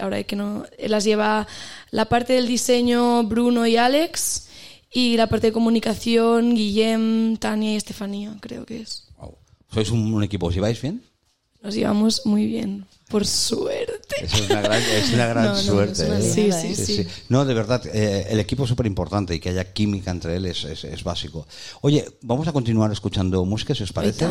ahora 0.00 0.16
hay 0.16 0.24
que 0.24 0.36
no, 0.36 0.64
las 0.86 1.04
lleva 1.04 1.46
la 1.90 2.08
parte 2.08 2.34
del 2.34 2.46
diseño 2.46 3.24
Bruno 3.24 3.66
y 3.66 3.76
Alex 3.76 4.48
y 4.92 5.16
la 5.16 5.26
parte 5.26 5.48
de 5.48 5.52
comunicación 5.52 6.54
Guillem, 6.54 7.36
Tania 7.38 7.72
y 7.72 7.76
Estefanía, 7.76 8.36
creo 8.40 8.64
que 8.64 8.82
es. 8.82 9.08
Wow. 9.18 9.34
¿Sois 9.72 9.90
un, 9.90 10.12
un 10.14 10.22
equipo? 10.22 10.46
¿Os 10.46 10.54
lleváis 10.54 10.80
bien? 10.80 11.02
Nos 11.62 11.74
llevamos 11.74 12.24
muy 12.24 12.46
bien, 12.46 12.86
por 13.08 13.26
suerte. 13.26 14.16
Eso 14.22 14.36
es 14.36 14.50
una 14.50 14.60
gran, 14.60 14.80
es 14.82 15.12
una 15.12 15.26
gran 15.26 15.44
No, 15.46 15.50
no, 15.54 15.60
suerte. 15.60 16.02
es 16.02 16.08
una 16.08 16.18
¿eh? 16.20 16.22
Sí, 16.22 16.52
sí, 16.52 16.82
¿eh? 16.82 16.86
sí. 17.04 17.06
No, 17.28 17.44
de 17.44 17.52
verdad, 17.54 17.82
eh, 17.92 18.26
el 18.30 18.38
equipo 18.38 18.62
es 18.62 18.68
súper 18.68 18.86
importante 18.86 19.34
y 19.34 19.40
que 19.40 19.48
haya 19.48 19.72
química 19.72 20.10
entre 20.12 20.36
él 20.36 20.46
es, 20.46 20.64
es- 20.64 20.84
es 20.84 21.02
básico. 21.02 21.46
Oye, 21.80 22.04
vamos 22.22 22.46
a 22.46 22.52
continuar 22.52 22.92
escuchando 22.92 23.44
música, 23.44 23.74
si 23.74 23.82
os 23.82 23.92
parece. 23.92 24.24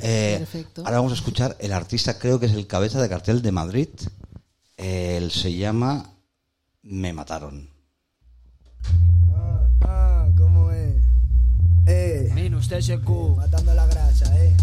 Eh, 0.00 0.36
Perfecto. 0.38 0.82
Ahora 0.84 0.96
vamos 0.98 1.12
a 1.12 1.16
escuchar 1.16 1.56
el 1.60 1.72
artista, 1.72 2.18
creo 2.18 2.40
que 2.40 2.46
es 2.46 2.52
el 2.52 2.66
cabeza 2.66 3.00
de 3.02 3.08
cartel 3.10 3.42
de 3.42 3.52
Madrid. 3.52 3.88
Él 4.78 5.30
se 5.30 5.52
llama 5.52 6.14
Me 6.82 7.12
Mataron. 7.12 7.68
Ah, 9.82 10.26
¿cómo 10.38 10.70
es? 10.72 10.94
Eh. 11.86 12.30
Minus 12.34 12.68
TSQ. 12.68 13.36
Matando 13.36 13.74
la 13.74 13.86
grasa, 13.86 14.34
eh. 14.42 14.54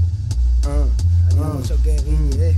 ¿Haríamos 1.29 1.71
o 1.71 1.75
qué, 1.83 1.95
Guille, 2.05 2.49
eh? 2.49 2.57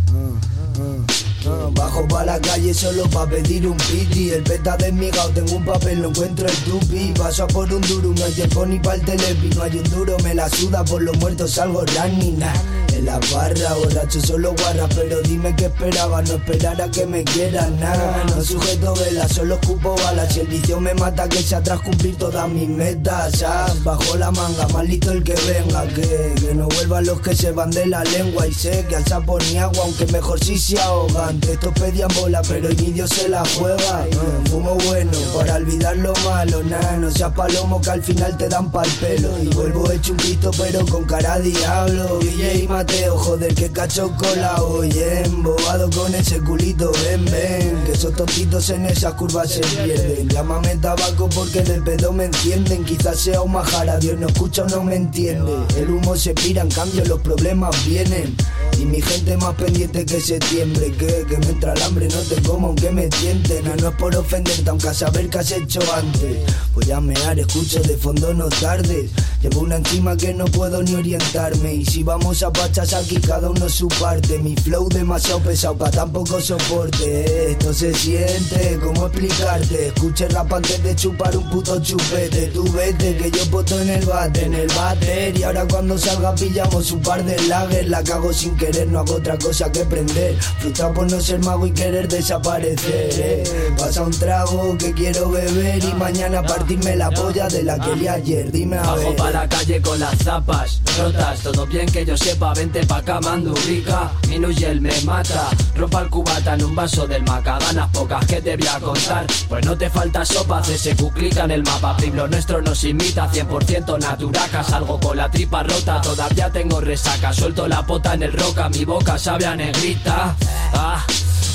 Bajo 1.45 2.05
pa' 2.07 2.25
la 2.25 2.39
calle 2.39 2.73
solo 2.73 3.03
pa' 3.09 3.25
pedir 3.25 3.65
un 3.65 3.77
piti 3.77 4.31
El 4.31 4.43
peta 4.43 4.75
desmigado, 4.75 5.29
tengo 5.29 5.55
un 5.55 5.65
papel, 5.65 6.01
no 6.01 6.09
encuentro 6.09 6.47
el 6.47 6.55
tupi. 6.57 7.13
Paso 7.17 7.43
a 7.43 7.47
por 7.47 7.71
un 7.71 7.81
duro, 7.81 8.13
no 8.13 8.25
hay 8.25 8.33
tiempo 8.33 8.65
ni 8.65 8.79
pa'l 8.79 9.01
telepi. 9.01 9.55
No 9.55 9.63
hay 9.63 9.77
un 9.77 9.83
duro, 9.89 10.17
me 10.23 10.35
la 10.35 10.49
suda, 10.49 10.83
por 10.83 11.01
los 11.01 11.17
muertos 11.17 11.51
salgo 11.51 11.83
running 11.85 12.39
nah. 12.39 12.53
En 12.93 13.05
la 13.05 13.19
barra, 13.31 13.73
borracho 13.75 14.19
solo 14.19 14.53
guarra. 14.55 14.87
Pero 14.93 15.21
dime 15.21 15.55
qué 15.55 15.65
esperaba, 15.65 16.21
no 16.23 16.33
esperara 16.33 16.91
que 16.91 17.05
me 17.05 17.23
quieran 17.23 17.79
nada. 17.79 18.25
No 18.35 18.43
sujeto 18.43 18.93
velas, 18.95 19.31
solo 19.31 19.55
escupo 19.55 19.95
balas. 20.03 20.33
Si 20.33 20.41
el 20.41 20.47
vicio 20.47 20.81
me 20.81 20.93
mata, 20.95 21.29
que 21.29 21.41
sea 21.41 21.63
tras 21.63 21.79
cumplir 21.79 22.17
todas 22.17 22.49
mis 22.49 22.67
metas 22.67 23.45
Bajo 23.83 24.17
la 24.17 24.31
manga, 24.31 24.67
maldito 24.69 25.11
el 25.11 25.23
que 25.23 25.35
venga. 25.47 25.87
Que, 25.87 26.35
que 26.41 26.53
no 26.53 26.67
vuelvan 26.67 27.05
los 27.05 27.21
que 27.21 27.33
se 27.33 27.51
van 27.51 27.71
de 27.71 27.85
la 27.85 28.03
lengua. 28.03 28.45
Y 28.47 28.53
sé 28.53 28.85
que 28.89 28.97
al 28.97 29.05
sapo 29.05 29.39
ni 29.39 29.57
agua, 29.57 29.83
aunque 29.83 30.05
mejor 30.07 30.43
si 30.43 30.59
se 30.59 30.77
ahogan 30.79 31.38
Estos 31.47 31.73
pedían 31.73 32.09
bola, 32.15 32.41
pero 32.47 32.69
el 32.69 32.77
niño 32.77 33.07
se 33.07 33.29
la 33.29 33.43
juega. 33.57 33.77
Ah, 33.91 34.05
Fumo 34.49 34.75
bueno, 34.87 35.11
para 35.35 35.55
olvidar 35.55 35.97
lo 35.97 36.13
malo 36.25 36.63
Nah, 36.63 36.97
no 36.97 37.09
seas 37.11 37.31
palomo 37.33 37.81
que 37.81 37.89
al 37.89 38.03
final 38.03 38.37
te 38.37 38.49
dan 38.49 38.71
pa'l 38.71 38.89
pelo. 38.99 39.29
Y 39.41 39.47
vuelvo 39.47 39.91
hecho 39.91 40.11
un 40.11 40.17
Cristo 40.17 40.51
pero 40.57 40.85
con 40.85 41.05
cara 41.05 41.39
diablo. 41.39 42.19
Guille 42.19 42.63
y 42.63 42.67
Mateo, 42.67 43.17
joder 43.17 43.53
que 43.53 43.69
cacho 43.71 44.11
cola 44.17 44.61
Oye, 44.63 45.23
embobado 45.25 45.89
con 45.89 46.13
ese 46.13 46.39
culito, 46.39 46.91
ven, 47.03 47.25
ven. 47.25 47.83
Que 47.85 47.93
esos 47.93 48.13
tontitos 48.13 48.69
en 48.69 48.85
esas 48.85 49.13
curvas 49.13 49.51
se 49.51 49.61
pierden. 49.61 50.29
Llámame 50.29 50.75
tabaco 50.75 51.29
porque 51.29 51.61
del 51.61 51.83
pedo 51.83 52.11
me 52.11 52.25
encienden 52.25 52.83
Quizás 52.85 53.19
sea 53.19 53.41
un 53.41 53.51
majara, 53.51 53.97
Dios 53.97 54.19
no 54.19 54.27
escucha 54.27 54.63
o 54.63 54.67
no 54.69 54.83
me 54.83 54.95
entiende. 54.95 55.53
El 55.77 55.89
humo 55.89 56.15
se 56.15 56.33
pira, 56.33 56.61
en 56.61 56.69
cambio 56.69 57.03
los 57.05 57.21
problemas 57.21 57.75
vienen. 57.85 58.35
Y 58.77 58.85
mi 58.85 59.01
gente 59.01 59.35
más 59.37 59.55
pendiente 59.55 60.05
que 60.05 60.21
septiembre 60.21 60.91
Que, 60.93 61.18
que 61.25 61.37
me 61.37 61.47
entra 61.47 61.73
el 61.73 61.81
hambre, 61.81 62.07
no 62.07 62.19
te 62.21 62.41
como 62.41 62.67
aunque 62.67 62.89
me 62.91 63.07
tienten 63.07 63.67
Ah, 63.67 63.75
No 63.79 63.89
es 63.89 63.95
por 63.95 64.15
ofenderte, 64.15 64.69
aunque 64.69 64.89
a 64.89 64.93
saber 64.93 65.29
qué 65.29 65.39
has 65.39 65.51
hecho 65.51 65.79
antes. 65.93 66.37
Voy 66.73 66.91
a 66.91 66.99
mear, 67.01 67.39
escucho 67.39 67.81
de 67.81 67.97
fondo 67.97 68.33
no 68.33 68.47
tardes. 68.49 69.11
Llevo 69.41 69.61
una 69.61 69.77
encima 69.77 70.15
que 70.17 70.33
no 70.33 70.45
puedo 70.45 70.81
ni 70.83 70.95
orientarme. 70.95 71.73
Y 71.73 71.85
si 71.85 72.03
vamos 72.03 72.41
a 72.43 72.51
pachas 72.51 72.93
aquí 72.93 73.17
cada 73.19 73.49
uno 73.49 73.69
su 73.69 73.87
parte. 73.87 74.39
Mi 74.39 74.55
flow 74.55 74.89
demasiado 74.89 75.39
pesado 75.41 75.77
para 75.77 75.91
tan 75.91 76.11
poco 76.11 76.39
soporte. 76.39 77.51
Esto 77.51 77.73
se 77.73 77.93
siente, 77.93 78.79
¿cómo 78.81 79.07
explicarte? 79.07 79.87
Escuche 79.87 80.27
rap 80.29 80.53
antes 80.53 80.83
de 80.83 80.95
chupar 80.95 81.35
un 81.35 81.49
puto 81.49 81.81
chupete. 81.81 82.47
Tú 82.47 82.63
vete 82.71 83.17
que 83.17 83.31
yo 83.31 83.45
poto 83.49 83.79
en 83.79 83.89
el 83.89 84.05
bate, 84.05 84.45
en 84.45 84.53
el 84.53 84.67
bater 84.67 85.37
Y 85.37 85.43
ahora 85.43 85.65
cuando 85.67 85.97
salga 85.97 86.33
pillamos 86.35 86.91
un 86.91 87.01
par 87.01 87.23
de 87.23 87.39
lager. 87.47 87.89
La 87.89 88.03
cago 88.03 88.33
sin 88.33 88.55
querer, 88.57 88.87
no 88.87 88.99
hago 88.99 89.15
otra 89.15 89.37
cosa 89.37 89.71
que 89.71 89.85
prender. 89.85 90.35
Frustrado 90.59 90.93
por 90.93 91.08
no 91.09 91.19
ser 91.19 91.39
mago 91.39 91.65
y 91.65 91.71
querer 91.71 92.07
desaparecer 92.07 93.09
eh. 93.17 93.43
Pasa 93.77 94.03
un 94.03 94.11
trago 94.11 94.77
que 94.77 94.93
quiero 94.93 95.29
beber 95.29 95.83
Y 95.83 95.93
mañana 95.93 96.43
partirme 96.43 96.95
la 96.95 97.09
polla 97.09 97.47
de 97.47 97.63
la 97.63 97.79
que 97.79 97.95
lié 97.95 98.09
ayer. 98.09 98.51
Dime 98.51 98.77
a 98.77 98.81
Bajo 98.81 98.95
ver. 98.95 99.15
pa' 99.15 99.31
la 99.31 99.49
calle 99.49 99.81
con 99.81 99.99
las 99.99 100.17
zapas 100.19 100.81
rotas. 100.97 101.39
Todo 101.39 101.65
bien 101.65 101.85
que 101.87 102.05
yo 102.05 102.15
sepa, 102.15 102.53
vente 102.53 102.85
pa' 102.85 102.97
acá, 102.97 103.19
mando 103.21 103.53
rica. 103.67 104.11
Minus 104.27 104.59
y 104.61 104.65
él 104.65 104.81
me 104.81 105.01
mata. 105.01 105.49
Ropa 105.75 106.01
el 106.01 106.09
cubata 106.09 106.53
en 106.53 106.63
un 106.63 106.75
vaso 106.75 107.07
del 107.07 107.23
maca 107.23 107.57
Ganas 107.59 107.89
pocas 107.89 108.25
que 108.25 108.41
te 108.41 108.57
voy 108.57 108.67
a 108.67 108.79
contar. 108.79 109.25
Pues 109.47 109.65
no 109.65 109.77
te 109.77 109.89
falta 109.89 110.25
sopa, 110.25 110.61
CSQ 110.61 111.13
clica 111.13 111.45
en 111.45 111.51
el 111.51 111.63
mapa. 111.63 111.97
Prim, 111.97 112.15
lo 112.15 112.27
nuestro 112.27 112.61
nos 112.61 112.83
imita 112.83 113.29
100% 113.31 113.99
naturaca 113.99 114.63
Salgo 114.63 114.99
con 114.99 115.17
la 115.17 115.31
tripa 115.31 115.63
rota, 115.63 116.01
todavía 116.01 116.49
tengo 116.51 116.79
resaca. 116.81 117.33
Suelto 117.33 117.67
la 117.67 117.85
pota 117.85 118.13
en 118.13 118.23
el 118.23 118.33
roca, 118.33 118.69
mi 118.69 118.85
boca 118.85 119.17
sabe 119.17 119.45
a 119.45 119.55
negrita. 119.55 120.35
Ah 120.73 120.98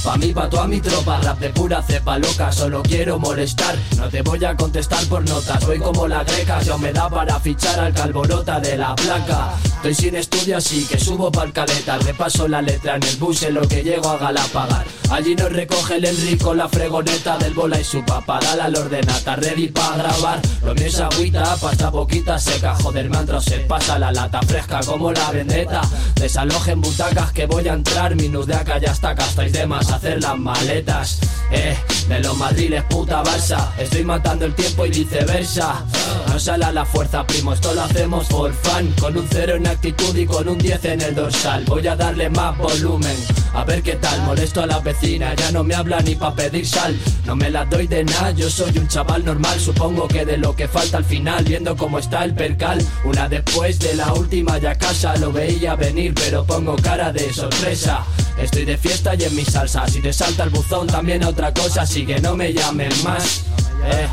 Pa' 0.04 0.18
mí, 0.18 0.34
pa' 0.34 0.50
toda 0.50 0.66
mi 0.66 0.82
tropa, 0.82 1.18
rap 1.22 1.38
de 1.38 1.48
pura 1.48 1.82
cepa 1.82 2.18
loca, 2.18 2.52
solo 2.52 2.82
quiero 2.82 3.18
molestar. 3.18 3.74
No 3.96 4.06
te 4.10 4.20
voy 4.20 4.44
a 4.44 4.54
contestar 4.54 5.02
por 5.06 5.26
notas, 5.26 5.64
voy 5.64 5.78
como 5.78 6.06
la 6.06 6.22
greca, 6.22 6.60
yo 6.62 6.76
me 6.76 6.92
da 6.92 7.08
para 7.08 7.40
fichar 7.40 7.80
al 7.80 7.94
calborota 7.94 8.60
de 8.60 8.76
la 8.76 8.94
placa. 8.94 9.54
Estoy 9.64 9.94
sin 9.94 10.16
estudio 10.16 10.58
así 10.58 10.86
que 10.86 10.98
subo 10.98 11.32
pa'l 11.32 11.54
caleta, 11.54 11.96
repaso 11.98 12.46
la 12.48 12.60
letra 12.60 12.96
en 12.96 13.02
el 13.02 13.16
bus 13.16 13.44
en 13.44 13.54
lo 13.54 13.66
que 13.66 13.82
llego 13.82 14.10
a 14.10 14.18
Galapagar. 14.18 14.84
Allí 15.10 15.34
nos 15.34 15.50
recoge 15.50 15.96
el 15.96 16.04
Enrico, 16.04 16.54
la 16.54 16.68
fregoneta 16.68 17.38
del 17.38 17.54
bola 17.54 17.80
y 17.80 17.84
su 17.84 18.04
papá, 18.04 18.40
dale 18.42 18.62
al 18.62 18.76
ordenata, 18.76 19.36
ready 19.36 19.68
pa' 19.68 19.96
grabar. 19.96 20.40
Lo 20.62 20.74
mío 20.74 20.86
es 20.86 21.00
agüita, 21.00 21.56
pasta 21.56 21.90
poquita 21.90 22.38
seca, 22.38 22.74
joder, 22.74 23.10
han 23.14 23.42
se 23.42 23.58
pasa 23.60 23.98
la 23.98 24.12
lata 24.12 24.40
fresca 24.42 24.80
como 24.84 25.12
la 25.12 25.30
vendetta. 25.30 25.80
Desalojen 26.14 26.82
butacas 26.82 27.32
que 27.32 27.46
voy 27.46 27.68
a 27.68 27.74
entrar, 27.74 28.14
minus 28.16 28.46
de 28.46 28.54
acá 28.54 28.78
ya 28.78 28.92
está, 28.92 29.10
acá 29.10 29.24
estáis 29.24 29.52
de 29.52 29.66
más 29.66 29.93
hacer 29.94 30.22
las 30.22 30.38
maletas. 30.38 31.20
Eh, 31.50 31.76
de 32.08 32.20
los 32.20 32.36
madriles 32.36 32.82
puta 32.84 33.22
Barça, 33.22 33.70
estoy 33.78 34.04
matando 34.04 34.44
el 34.44 34.54
tiempo 34.54 34.86
y 34.86 34.90
viceversa. 34.90 35.84
No 36.28 36.38
sale 36.38 36.64
a 36.64 36.72
la 36.72 36.84
fuerza, 36.84 37.26
primo, 37.26 37.52
esto 37.52 37.72
lo 37.74 37.82
hacemos 37.82 38.26
por 38.26 38.52
fan, 38.52 38.92
con 39.00 39.16
un 39.16 39.26
cero 39.30 39.54
en 39.54 39.66
actitud 39.66 40.16
y 40.16 40.26
con 40.26 40.48
un 40.48 40.58
10 40.58 40.84
en 40.86 41.00
el 41.00 41.14
dorsal. 41.14 41.64
Voy 41.64 41.86
a 41.86 41.96
darle 41.96 42.28
más 42.30 42.56
volumen, 42.58 43.16
a 43.54 43.64
ver 43.64 43.82
qué 43.82 43.94
tal, 43.94 44.20
molesto 44.22 44.62
a 44.62 44.66
la 44.66 44.80
vecina, 44.80 45.34
ya 45.34 45.52
no 45.52 45.62
me 45.62 45.74
habla 45.74 46.00
ni 46.00 46.14
pa' 46.14 46.34
pedir 46.34 46.66
sal. 46.66 46.98
No 47.24 47.36
me 47.36 47.50
la 47.50 47.64
doy 47.64 47.86
de 47.86 48.04
nada, 48.04 48.32
yo 48.32 48.50
soy 48.50 48.76
un 48.78 48.88
chaval 48.88 49.24
normal, 49.24 49.58
supongo 49.60 50.08
que 50.08 50.24
de 50.24 50.36
lo 50.36 50.54
que 50.54 50.68
falta 50.68 50.98
al 50.98 51.04
final, 51.04 51.44
viendo 51.44 51.76
cómo 51.76 51.98
está 51.98 52.24
el 52.24 52.34
percal. 52.34 52.84
Una 53.04 53.28
después 53.28 53.78
de 53.78 53.94
la 53.94 54.12
última 54.12 54.58
ya 54.58 54.74
casa, 54.74 55.16
lo 55.16 55.32
veía 55.32 55.74
venir, 55.76 56.12
pero 56.14 56.44
pongo 56.44 56.76
cara 56.76 57.12
de 57.12 57.32
sorpresa. 57.32 58.04
Estoy 58.38 58.64
de 58.64 58.76
fiesta 58.76 59.14
y 59.14 59.22
en 59.22 59.36
mi 59.36 59.44
salsa, 59.44 59.86
si 59.86 60.00
te 60.00 60.12
salta 60.12 60.42
el 60.42 60.50
buzón 60.50 60.88
también 60.88 61.22
otra 61.22 61.54
cosa, 61.54 61.86
así 61.94 62.04
que 62.04 62.20
no 62.20 62.34
me 62.36 62.52
llamen 62.52 62.90
más. 63.04 63.44
Eh. 63.84 64.08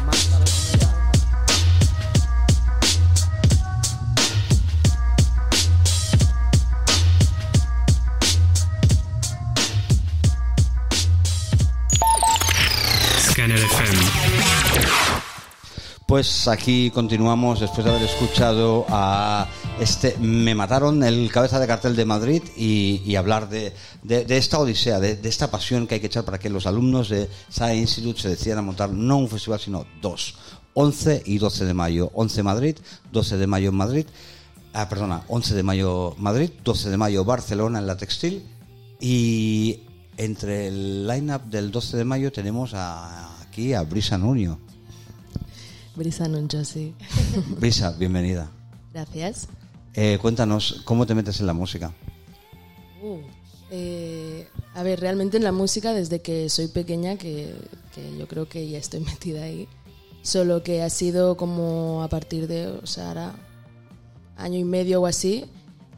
Scanner 13.32 13.58
FM. 13.58 14.21
Pues 16.12 16.50
aquí 16.50 16.91
continuamos 16.91 17.62
después 17.62 17.86
de 17.86 17.91
haber 17.91 18.03
escuchado 18.03 18.86
a 18.89 19.48
este 19.80 20.18
Me 20.20 20.53
Mataron, 20.53 21.01
el 21.03 21.32
cabeza 21.32 21.58
de 21.58 21.68
cartel 21.68 21.96
de 21.96 22.03
Madrid, 22.03 22.44
y, 22.58 23.15
hablar 23.15 23.48
de, 23.48 23.72
de- 24.03 24.38
esta 24.38 24.60
odisea, 24.60 25.00
de, 25.00 25.15
de 25.15 25.30
esta 25.30 25.50
pasión 25.50 25.88
que 25.88 25.94
hay 25.96 26.01
que 26.01 26.08
echar 26.08 26.25
para 26.25 26.38
que 26.38 26.50
los 26.50 26.65
alumnos 26.65 27.08
de 27.08 27.30
SAE 27.48 27.77
Institute 27.77 28.20
se 28.22 28.27
decidan 28.27 28.58
a 28.58 28.62
montar 28.62 28.89
no 28.89 29.20
un 29.20 29.30
festival, 29.30 29.62
sino 29.62 29.86
dos. 30.01 30.36
11 30.74 31.24
y 31.27 31.38
12 31.38 31.63
de 31.63 31.74
mayo. 31.74 32.12
11 32.13 32.44
Madrid, 32.44 32.75
12 33.13 33.38
de 33.38 33.48
mayo 33.48 33.70
en 33.70 33.75
Madrid. 33.75 34.06
Ah, 34.74 34.89
perdona, 34.89 35.24
11 35.30 35.56
de 35.56 35.63
mayo 35.63 36.13
Madrid, 36.18 36.50
12 36.62 36.89
de 36.89 36.98
mayo 36.98 37.24
Barcelona 37.24 37.80
en 37.80 37.88
la 37.88 37.96
textil. 37.96 38.44
Y 39.00 39.80
entre 40.18 40.68
el 40.68 41.08
line-up 41.08 41.44
del 41.46 41.72
12 41.72 41.96
de 41.96 42.03
mayo 42.03 42.34
tenemos 42.34 42.74
a- 42.74 43.41
aquí 43.44 43.74
a 43.74 43.84
Brisa 43.84 44.18
Nuño. 44.18 44.60
Brisa 45.95 46.27
Nuncho, 46.27 46.63
sí. 46.63 46.95
Brisa, 47.60 47.91
bienvenida. 47.91 48.50
Gracias. 48.93 49.48
Eh, 49.93 50.17
cuéntanos, 50.21 50.81
¿cómo 50.86 51.05
te 51.05 51.15
metes 51.15 51.39
en 51.39 51.48
la 51.48 51.53
música? 51.53 51.93
Uh, 53.01 53.19
eh, 53.71 54.48
a 54.74 54.83
ver, 54.83 55.00
realmente 55.00 55.38
en 55.38 55.43
la 55.43 55.51
música 55.51 55.93
desde 55.93 56.21
que 56.21 56.50
soy 56.50 56.67
pequeña, 56.67 57.17
que, 57.17 57.53
que 57.93 58.17
yo 58.17 58.27
creo 58.27 58.48
que 58.48 58.69
ya 58.69 58.77
estoy 58.77 59.00
metida 59.01 59.43
ahí, 59.43 59.67
solo 60.21 60.63
que 60.63 60.81
ha 60.81 60.89
sido 60.89 61.36
como 61.36 62.03
a 62.03 62.07
partir 62.07 62.48
de, 62.48 62.67
o 62.67 62.88
sea, 62.88 63.10
ahora 63.10 63.36
año 64.38 64.60
y 64.60 64.63
medio 64.63 65.01
o 65.01 65.06
así, 65.08 65.45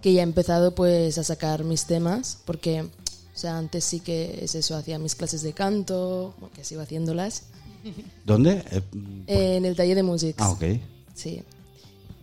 que 0.02 0.14
ya 0.14 0.22
he 0.22 0.24
empezado 0.24 0.76
pues 0.76 1.18
a 1.18 1.24
sacar 1.24 1.64
mis 1.64 1.86
temas, 1.86 2.40
porque, 2.46 2.82
o 2.82 3.38
sea, 3.38 3.58
antes 3.58 3.84
sí 3.84 4.00
que 4.00 4.40
es 4.44 4.56
eso, 4.56 4.76
hacía 4.76 4.98
mis 5.00 5.16
clases 5.16 5.44
de 5.44 5.54
canto, 5.54 6.34
que 6.56 6.64
sigo 6.64 6.82
haciéndolas, 6.82 7.44
¿Dónde? 8.26 8.64
Eh, 8.72 8.82
eh, 9.28 9.56
en 9.58 9.66
el 9.66 9.76
taller 9.76 9.96
de 9.96 10.04
música. 10.04 10.44
ah, 10.46 10.52
ok. 10.52 10.64
Sí. 11.14 11.44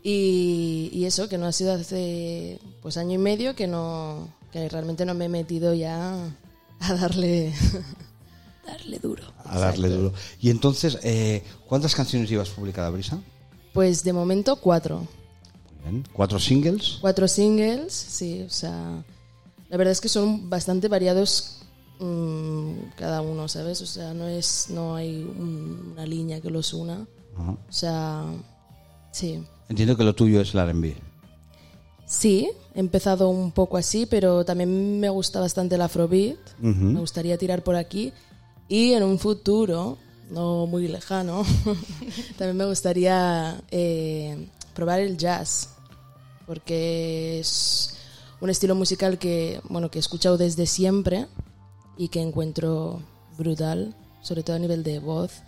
Y, 0.02 0.90
y 0.92 1.04
eso, 1.04 1.28
que 1.28 1.36
no 1.38 1.46
ha 1.46 1.52
sido 1.52 1.72
hace 1.74 2.58
pues 2.80 2.96
año 2.96 3.14
y 3.14 3.18
medio 3.18 3.54
que 3.54 3.66
no 3.66 4.28
que 4.52 4.68
realmente 4.68 5.04
no 5.04 5.14
me 5.14 5.26
he 5.26 5.28
metido 5.28 5.74
ya 5.74 6.14
a 6.80 6.94
darle 6.94 7.52
darle 8.66 8.98
duro. 8.98 9.24
A 9.44 9.58
darle 9.58 9.88
duro. 9.88 10.12
Y 10.40 10.50
entonces, 10.50 10.98
eh, 11.02 11.42
¿cuántas 11.66 11.94
canciones 11.94 12.28
llevas 12.28 12.48
publicadas, 12.50 12.92
Brisa? 12.92 13.20
Pues 13.72 14.02
de 14.02 14.12
momento 14.12 14.56
cuatro. 14.56 15.06
Muy 15.84 15.90
bien. 15.92 16.06
¿Cuatro 16.12 16.38
singles? 16.38 16.98
Cuatro 17.00 17.28
singles, 17.28 17.92
sí, 17.92 18.42
o 18.42 18.50
sea, 18.50 19.02
la 19.68 19.76
verdad 19.76 19.92
es 19.92 20.00
que 20.00 20.08
son 20.08 20.50
bastante 20.50 20.88
variados 20.88 21.59
cada 22.96 23.20
uno, 23.22 23.48
¿sabes? 23.48 23.80
O 23.82 23.86
sea, 23.86 24.14
no 24.14 24.26
es 24.26 24.66
no 24.70 24.94
hay 24.96 25.22
un- 25.22 25.90
una 25.92 26.06
línea 26.06 26.40
que 26.40 26.50
los 26.50 26.72
una. 26.72 27.06
Ajá. 27.36 27.52
O 27.52 27.72
sea, 27.72 28.24
sí. 29.12 29.42
Entiendo 29.68 29.96
que 29.96 30.04
lo 30.04 30.14
tuyo 30.14 30.40
es 30.40 30.52
el 30.54 30.60
R&B. 30.60 30.96
Sí, 32.06 32.50
he 32.74 32.80
empezado 32.80 33.28
un 33.28 33.52
poco 33.52 33.76
así, 33.76 34.06
pero 34.06 34.44
también 34.44 34.98
me 34.98 35.08
gusta 35.10 35.38
bastante 35.40 35.76
el 35.76 35.82
afrobeat. 35.82 36.38
Me 36.60 36.98
gustaría 36.98 37.38
tirar 37.38 37.62
por 37.62 37.76
aquí. 37.76 38.12
Y 38.68 38.92
en 38.94 39.02
un 39.04 39.18
futuro, 39.18 39.96
no 40.30 40.66
muy 40.66 40.88
lejano, 40.88 41.44
también 42.38 42.56
me 42.56 42.66
gustaría 42.66 43.60
eh, 43.70 44.48
probar 44.74 45.00
el 45.00 45.16
jazz. 45.16 45.70
Porque 46.46 47.38
es 47.38 47.94
un 48.40 48.50
estilo 48.50 48.74
musical 48.74 49.18
que, 49.18 49.60
bueno, 49.68 49.88
que 49.90 49.98
he 49.98 50.00
escuchado 50.00 50.36
desde 50.36 50.66
siempre 50.66 51.26
y 51.96 52.08
que 52.08 52.20
encuentro 52.20 53.00
brutal, 53.38 53.94
sobre 54.22 54.42
todo 54.42 54.56
a 54.56 54.58
nivel 54.58 54.82
de 54.82 54.98
voz. 54.98 55.42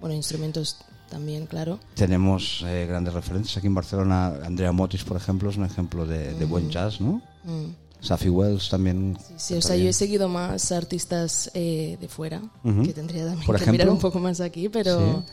Bueno, 0.00 0.14
instrumentos 0.14 0.76
también, 1.10 1.46
claro. 1.46 1.78
Tenemos 1.94 2.62
eh, 2.66 2.86
grandes 2.88 3.14
referentes 3.14 3.56
aquí 3.56 3.66
en 3.66 3.74
Barcelona. 3.74 4.34
Andrea 4.44 4.72
Motis, 4.72 5.04
por 5.04 5.16
ejemplo, 5.16 5.50
es 5.50 5.56
un 5.56 5.64
ejemplo 5.64 6.06
de, 6.06 6.34
de 6.34 6.44
buen 6.44 6.70
jazz, 6.70 7.00
¿no? 7.00 7.22
Mm. 7.44 7.66
Safi 8.00 8.28
Wells 8.28 8.68
también. 8.68 9.18
Sí, 9.36 9.54
o 9.54 9.62
sea, 9.62 9.74
yo 9.74 9.88
he 9.88 9.92
seguido 9.92 10.28
más 10.28 10.70
artistas 10.70 11.50
eh, 11.54 11.96
de 12.00 12.08
fuera, 12.08 12.40
Ujú. 12.62 12.82
que 12.84 12.92
tendría 12.92 13.24
también 13.24 13.44
Por 13.46 13.56
que 13.56 13.62
ejemplo, 13.62 13.72
mirar 13.84 13.90
un 13.90 13.98
poco 13.98 14.20
más 14.20 14.40
aquí, 14.40 14.68
pero 14.68 15.24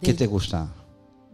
¿Qué 0.00 0.12
de, 0.12 0.18
te 0.18 0.26
gusta? 0.26 0.74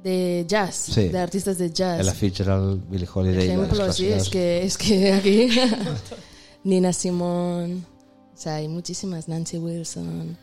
de 0.03 0.45
jazz, 0.47 0.75
Sí. 0.75 1.09
de 1.09 1.19
artistas 1.19 1.57
de 1.57 1.71
jazz. 1.71 2.01
Ella 2.01 2.13
Fitzgerald, 2.13 2.83
Billie 2.91 3.07
Por 3.07 3.25
Holiday, 3.25 3.47
las 3.49 3.57
ejemplo, 3.57 3.93
sí, 3.95 4.09
es 4.09 4.29
que, 4.29 4.65
es 4.65 4.77
que 4.77 5.13
aquí 5.15 5.49
Nina 6.65 6.93
Simone, 6.93 7.83
o 8.35 8.37
sea, 8.37 8.57
hay 8.57 8.69
muchísimas, 8.69 9.29
Nancy 9.29 9.59
Wilson. 9.59 10.37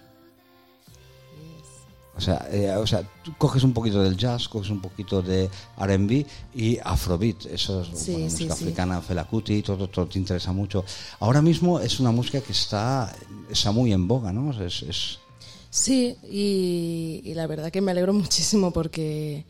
O 2.14 2.20
sea, 2.20 2.46
eh, 2.52 2.70
o 2.76 2.86
sea, 2.86 3.02
tú 3.24 3.34
coges 3.38 3.64
un 3.64 3.74
poquito 3.74 4.04
del 4.04 4.16
jazz, 4.18 4.48
coges 4.48 4.70
un 4.70 4.82
poquito 4.82 5.22
de 5.22 5.50
R&B 5.80 6.26
y 6.54 6.78
Afrobeat. 6.84 7.46
Eso 7.48 7.82
es 7.82 7.88
Sí, 7.98 8.12
bueno, 8.12 8.30
sí, 8.30 8.34
música 8.44 8.56
sí. 8.56 8.64
africana, 8.66 9.02
Fela 9.02 9.24
Kuti, 9.24 9.62
todo, 9.64 9.88
todo 9.88 10.06
te 10.08 10.20
interesa 10.20 10.52
mucho. 10.52 10.84
Ahora 11.20 11.42
mismo 11.42 11.80
es 11.80 12.00
una 12.00 12.12
música 12.12 12.42
que 12.42 12.52
está, 12.52 13.16
está 13.50 13.72
muy 13.72 13.92
en 13.94 14.08
boga, 14.08 14.32
¿no? 14.32 14.52
Es, 14.64 14.84
es- 14.84 15.20
Sí, 15.70 16.18
y, 16.30 17.22
y 17.24 17.34
la 17.34 17.48
verdad 17.48 17.72
que 17.72 17.80
me 17.82 17.92
alegro 17.92 18.12
muchísimo 18.14 18.72
porque, 18.72 19.46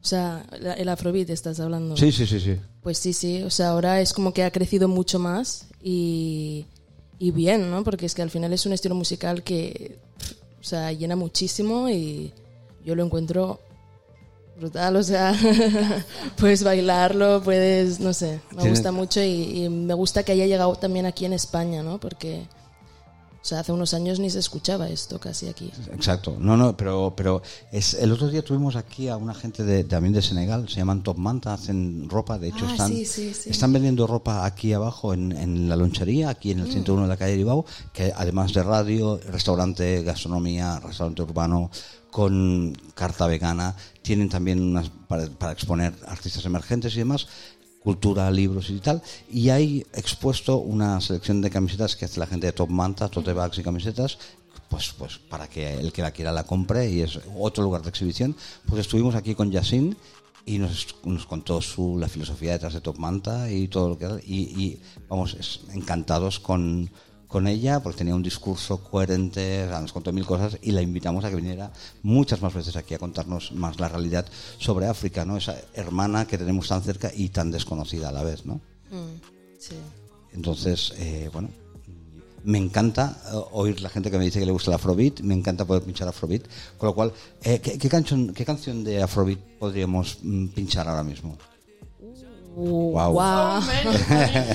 o 0.00 0.06
sea, 0.06 0.46
el 0.78 0.88
Afrobeat 0.88 1.28
estás 1.30 1.58
hablando. 1.60 1.96
Sí, 1.96 2.12
sí, 2.12 2.24
sí, 2.24 2.38
sí. 2.40 2.56
Pues 2.86 2.98
sí, 2.98 3.12
sí, 3.12 3.42
o 3.42 3.50
sea, 3.50 3.70
ahora 3.70 4.00
es 4.00 4.12
como 4.12 4.32
que 4.32 4.44
ha 4.44 4.52
crecido 4.52 4.86
mucho 4.86 5.18
más 5.18 5.66
y, 5.82 6.66
y 7.18 7.32
bien, 7.32 7.68
¿no? 7.68 7.82
Porque 7.82 8.06
es 8.06 8.14
que 8.14 8.22
al 8.22 8.30
final 8.30 8.52
es 8.52 8.64
un 8.64 8.72
estilo 8.72 8.94
musical 8.94 9.42
que, 9.42 9.98
o 10.60 10.62
sea, 10.62 10.92
llena 10.92 11.16
muchísimo 11.16 11.88
y 11.88 12.32
yo 12.84 12.94
lo 12.94 13.04
encuentro 13.04 13.58
brutal, 14.56 14.94
o 14.94 15.02
sea, 15.02 15.36
puedes 16.36 16.62
bailarlo, 16.62 17.42
puedes, 17.42 17.98
no 17.98 18.12
sé, 18.12 18.40
me 18.56 18.70
gusta 18.70 18.92
mucho 18.92 19.20
y, 19.20 19.64
y 19.64 19.68
me 19.68 19.94
gusta 19.94 20.22
que 20.22 20.30
haya 20.30 20.46
llegado 20.46 20.76
también 20.76 21.06
aquí 21.06 21.24
en 21.24 21.32
España, 21.32 21.82
¿no? 21.82 21.98
Porque, 21.98 22.46
o 23.46 23.48
sea, 23.48 23.60
hace 23.60 23.70
unos 23.70 23.94
años 23.94 24.18
ni 24.18 24.28
se 24.28 24.40
escuchaba 24.40 24.88
esto 24.88 25.20
casi 25.20 25.46
aquí. 25.46 25.70
Exacto. 25.92 26.36
No, 26.40 26.56
no, 26.56 26.76
pero, 26.76 27.14
pero 27.16 27.42
es, 27.70 27.94
el 27.94 28.10
otro 28.10 28.28
día 28.28 28.42
tuvimos 28.44 28.74
aquí 28.74 29.06
a 29.06 29.16
una 29.16 29.34
gente 29.34 29.62
de, 29.62 29.84
también 29.84 30.12
de 30.12 30.20
Senegal, 30.20 30.68
se 30.68 30.78
llaman 30.78 31.04
Top 31.04 31.16
Manta, 31.16 31.54
hacen 31.54 32.10
ropa, 32.10 32.38
de 32.40 32.48
hecho 32.48 32.66
Ah, 32.66 32.72
están, 32.72 32.88
sí, 32.92 33.06
sí, 33.06 33.32
sí. 33.32 33.50
están 33.50 33.72
vendiendo 33.72 34.04
ropa 34.08 34.44
aquí 34.44 34.72
abajo 34.72 35.14
en, 35.14 35.30
en 35.30 35.68
la 35.68 35.76
lonchería, 35.76 36.28
aquí 36.28 36.48
Mm. 36.48 36.58
en 36.58 36.66
el 36.66 36.72
101 36.72 37.02
de 37.02 37.08
la 37.08 37.16
calle 37.16 37.36
Ribao, 37.36 37.64
que 37.92 38.12
además 38.16 38.52
de 38.52 38.64
radio, 38.64 39.20
restaurante, 39.30 40.02
gastronomía, 40.02 40.80
restaurante 40.80 41.22
urbano, 41.22 41.70
con 42.10 42.76
carta 42.94 43.26
vegana, 43.28 43.76
tienen 44.02 44.28
también 44.28 44.60
unas 44.60 44.88
para, 45.06 45.26
para 45.28 45.52
exponer 45.52 45.92
artistas 46.08 46.44
emergentes 46.46 46.94
y 46.94 46.98
demás. 46.98 47.28
Cultura, 47.86 48.28
libros 48.32 48.68
y 48.70 48.80
tal. 48.80 49.00
Y 49.30 49.50
hay 49.50 49.86
expuesto 49.94 50.56
una 50.56 51.00
selección 51.00 51.40
de 51.40 51.50
camisetas 51.50 51.94
que 51.94 52.04
hace 52.06 52.18
la 52.18 52.26
gente 52.26 52.48
de 52.48 52.52
Top 52.52 52.68
Manta, 52.68 53.08
tote 53.08 53.32
bags 53.32 53.58
y 53.58 53.62
camisetas, 53.62 54.18
pues, 54.68 54.92
pues 54.98 55.18
para 55.18 55.46
que 55.48 55.62
el 55.78 55.92
que 55.92 56.02
la 56.02 56.10
quiera 56.10 56.32
la 56.32 56.42
compre 56.42 56.90
y 56.90 57.02
es 57.02 57.20
otro 57.38 57.62
lugar 57.62 57.82
de 57.82 57.90
exhibición. 57.90 58.34
Pues 58.68 58.80
estuvimos 58.80 59.14
aquí 59.14 59.36
con 59.36 59.52
Yassin 59.52 59.96
y 60.44 60.58
nos, 60.58 60.96
nos 61.04 61.26
contó 61.26 61.60
su, 61.62 61.96
la 61.96 62.08
filosofía 62.08 62.52
detrás 62.54 62.74
de 62.74 62.80
Top 62.80 62.98
Manta 62.98 63.48
y 63.52 63.68
todo 63.68 63.90
lo 63.90 63.96
que 63.98 64.06
y, 64.26 64.40
y 64.60 64.80
vamos 65.08 65.34
es- 65.38 65.60
encantados 65.72 66.40
con, 66.40 66.90
con 67.36 67.46
ella 67.46 67.80
porque 67.80 67.98
tenía 67.98 68.14
un 68.14 68.22
discurso 68.22 68.82
coherente, 68.82 69.64
o 69.64 69.68
sea, 69.68 69.82
nos 69.82 69.92
contó 69.92 70.10
mil 70.10 70.24
cosas 70.24 70.56
y 70.62 70.72
la 70.72 70.80
invitamos 70.80 71.22
a 71.22 71.28
que 71.28 71.36
viniera 71.36 71.70
muchas 72.02 72.40
más 72.40 72.54
veces 72.54 72.76
aquí 72.76 72.94
a 72.94 72.98
contarnos 72.98 73.52
más 73.52 73.78
la 73.78 73.90
realidad 73.90 74.24
sobre 74.56 74.86
África, 74.86 75.26
¿no? 75.26 75.36
Esa 75.36 75.54
hermana 75.74 76.26
que 76.26 76.38
tenemos 76.38 76.66
tan 76.68 76.80
cerca 76.80 77.12
y 77.14 77.28
tan 77.28 77.50
desconocida 77.50 78.08
a 78.08 78.12
la 78.12 78.22
vez, 78.22 78.46
¿no? 78.46 78.54
Mm, 78.90 79.20
sí. 79.58 79.74
Entonces, 80.32 80.94
eh, 80.96 81.28
bueno, 81.30 81.50
me 82.42 82.56
encanta 82.56 83.20
eh, 83.26 83.36
oír 83.52 83.82
la 83.82 83.90
gente 83.90 84.10
que 84.10 84.16
me 84.16 84.24
dice 84.24 84.40
que 84.40 84.46
le 84.46 84.52
gusta 84.52 84.70
el 84.70 84.76
Afrobeat, 84.76 85.20
me 85.20 85.34
encanta 85.34 85.66
poder 85.66 85.82
pinchar 85.82 86.08
Afrobeat, 86.08 86.44
con 86.78 86.86
lo 86.86 86.94
cual, 86.94 87.12
eh, 87.42 87.60
¿qué, 87.60 87.76
qué 87.76 87.90
canción, 87.90 88.32
¿qué 88.32 88.46
canción 88.46 88.82
de 88.82 89.02
Afrobeat 89.02 89.40
podríamos 89.58 90.20
mm, 90.22 90.46
pinchar 90.54 90.88
ahora 90.88 91.04
mismo? 91.04 91.36
Wow. 92.56 93.12
Guau. 93.12 93.60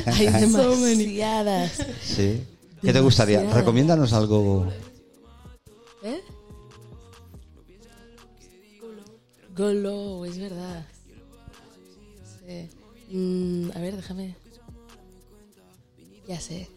Hay 0.07 0.25
demasiadas. 0.25 1.85
Sí. 2.01 2.41
¿Qué 2.81 2.93
te 2.93 2.99
gustaría? 2.99 3.53
Recomiéndanos 3.53 4.13
algo. 4.13 4.67
¿Eh? 6.03 6.21
Golo, 9.55 10.25
es 10.25 10.39
verdad. 10.39 10.85
Sí. 12.47 12.69
Mm, 13.11 13.71
a 13.75 13.79
ver, 13.79 13.95
déjame. 13.95 14.35
Ya 16.27 16.39
sé. 16.39 16.69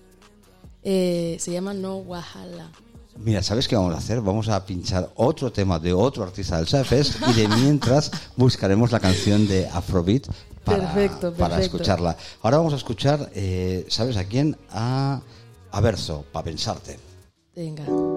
Eh, 0.83 1.37
se 1.40 1.53
llama 1.53 1.73
No 1.73 1.97
Wahala. 1.99 2.71
Mira, 3.17 3.43
¿sabes 3.43 3.69
qué 3.69 3.77
vamos 3.77 3.95
a 3.95 3.99
hacer? 3.99 4.21
Vamos 4.21 4.49
a 4.49 4.67
pinchar 4.67 5.11
otro 5.14 5.53
tema 5.53 5.79
de 5.79 5.93
otro 5.93 6.25
artista 6.25 6.59
del 6.59 6.67
Safes 6.67 7.17
y 7.29 7.33
de 7.33 7.49
mientras 7.49 8.11
buscaremos 8.37 8.90
la 8.90 8.99
canción 9.01 9.47
de 9.47 9.69
Afrobeat 9.69 10.27
para, 10.64 10.93
Perfecto, 10.93 11.33
para 11.35 11.61
escucharla. 11.61 12.17
Ahora 12.43 12.59
vamos 12.59 12.73
a 12.73 12.77
escuchar, 12.77 13.31
eh, 13.35 13.87
¿sabes 13.88 14.17
a 14.17 14.25
quién? 14.25 14.57
A, 14.71 15.23
a 15.75 15.81
verso 15.81 16.25
para 16.33 16.45
pensarte. 16.45 16.99
Venga. 17.57 18.13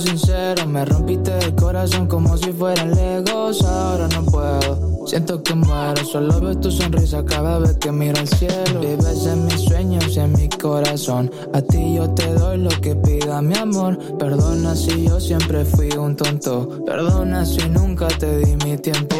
Sincero. 0.00 0.66
Me 0.66 0.84
rompiste 0.84 1.36
el 1.38 1.54
corazón 1.54 2.06
como 2.06 2.36
si 2.36 2.52
fueran 2.52 2.94
legos. 2.94 3.62
Ahora 3.62 4.08
no 4.08 4.24
puedo, 4.24 5.06
siento 5.06 5.42
que 5.42 5.54
muero. 5.54 6.04
Solo 6.04 6.40
veo 6.40 6.58
tu 6.58 6.70
sonrisa 6.70 7.24
cada 7.24 7.58
vez 7.58 7.76
que 7.78 7.92
miro 7.92 8.18
al 8.18 8.28
cielo. 8.28 8.80
Vives 8.80 9.26
en 9.26 9.44
mis 9.46 9.60
sueños 9.60 10.16
y 10.16 10.20
en 10.20 10.32
mi 10.32 10.48
corazón. 10.48 11.30
A 11.52 11.62
ti 11.62 11.94
yo 11.94 12.10
te 12.10 12.32
doy 12.34 12.58
lo 12.58 12.70
que 12.80 12.94
pida 12.94 13.42
mi 13.42 13.56
amor. 13.56 13.98
Perdona 14.18 14.74
si 14.74 15.04
yo 15.04 15.20
siempre 15.20 15.64
fui 15.64 15.90
un 15.92 16.16
tonto. 16.16 16.84
Perdona 16.84 17.44
si 17.44 17.68
nunca 17.68 18.08
te 18.08 18.38
di 18.38 18.56
mi 18.64 18.76
tiempo. 18.76 19.16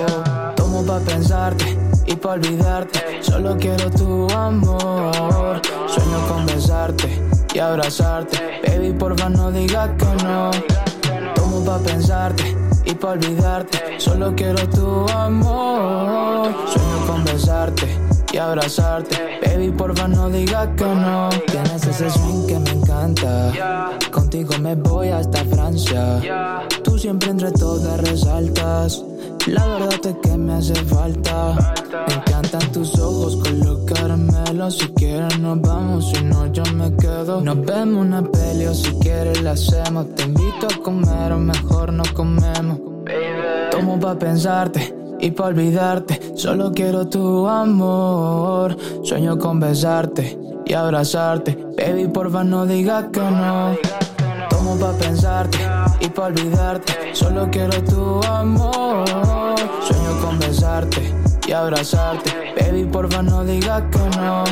Tomo 0.57 0.83
pa' 0.85 1.01
pensarte 1.01 1.79
y 2.07 2.15
pa' 2.17 2.33
olvidarte. 2.33 3.01
Solo 3.21 3.57
quiero 3.57 3.91
tu 3.91 4.29
amor. 4.33 5.61
Sueño 5.89 6.29
con 6.29 6.47
besarte 6.47 7.26
y 7.57 7.59
abrazarte. 7.59 8.61
Baby, 8.67 8.93
porfa, 8.93 9.31
no 9.31 9.51
digas 9.51 9.89
que 9.97 10.25
no. 10.25 10.51
Tomo 11.35 11.65
pa' 11.65 11.79
pensarte 11.79 12.55
y 12.85 12.93
pa' 12.95 13.13
olvidarte. 13.13 13.99
Solo 13.99 14.35
quiero 14.37 14.69
tu 14.69 15.09
amor. 15.09 16.53
Sueño 16.71 17.07
con 17.07 17.25
besarte 17.25 17.87
y 18.31 18.37
abrazarte. 18.37 19.41
Baby, 19.43 19.71
porfa, 19.71 20.07
no 20.07 20.29
digas 20.29 20.69
que 20.77 20.85
no. 20.85 21.31
Tienes 21.47 21.87
ese 21.87 22.11
swing 22.11 22.47
que 22.47 22.59
me 22.59 22.71
encanta. 22.73 23.51
Contigo 24.13 24.59
me 24.59 24.75
voy 24.75 25.09
hasta 25.09 25.43
Francia. 25.47 26.21
Tú 26.85 26.99
siempre 26.99 27.31
entre 27.31 27.53
todas 27.53 27.99
resaltas. 28.03 29.03
La 29.47 29.65
verdad 29.65 30.07
es 30.07 30.17
que 30.23 30.37
me 30.37 30.55
hace 30.55 30.75
falta. 30.75 31.55
Me 32.09 32.15
encantan 32.15 32.73
tus 32.73 32.99
ojos 32.99 33.37
color 33.37 33.85
caramelo. 33.85 34.71
Si 34.71 34.89
quieres 34.89 35.39
nos 35.39 35.61
vamos, 35.61 36.11
si 36.11 36.25
no 36.25 36.47
yo 36.53 36.65
me 36.75 36.95
quedo. 36.97 37.41
Nos 37.41 37.65
vemos 37.65 38.05
una 38.07 38.23
peli 38.23 38.67
o 38.67 38.75
si 38.75 38.91
quieres 38.99 39.41
la 39.43 39.53
hacemos. 39.53 40.15
Te 40.17 40.25
invito 40.25 40.67
a 40.67 40.83
comer 40.83 41.33
o 41.33 41.39
mejor 41.39 41.93
no 41.93 42.03
comemos. 42.15 42.79
Tomo 43.71 44.01
pa' 44.01 44.19
pensarte 44.19 44.95
y 45.21 45.31
pa' 45.31 45.47
olvidarte. 45.47 46.33
Solo 46.35 46.73
quiero 46.73 47.07
tu 47.07 47.47
amor. 47.47 48.77
Sueño 49.05 49.39
con 49.39 49.61
besarte 49.61 50.37
y 50.67 50.73
abrazarte. 50.73 51.57
Baby, 51.77 52.09
porfa, 52.09 52.43
no 52.43 52.67
digas 52.67 53.07
que 53.13 53.21
no. 53.21 53.77
Tomo 54.51 54.77
pa' 54.77 54.93
pensarte 54.93 55.59
y 56.01 56.09
pa' 56.09 56.27
olvidarte. 56.27 57.15
Solo 57.15 57.49
quiero 57.51 57.83
tu 57.85 58.23
amor. 58.25 59.05
Sueño 59.83 60.21
con 60.23 60.39
besarte 60.39 61.13
y 61.47 61.53
abrazarte. 61.53 62.55
Baby, 62.59 62.85
porfa, 62.85 63.23
no 63.23 63.45
digas 63.45 63.83
que 63.91 64.17
no. 64.17 64.45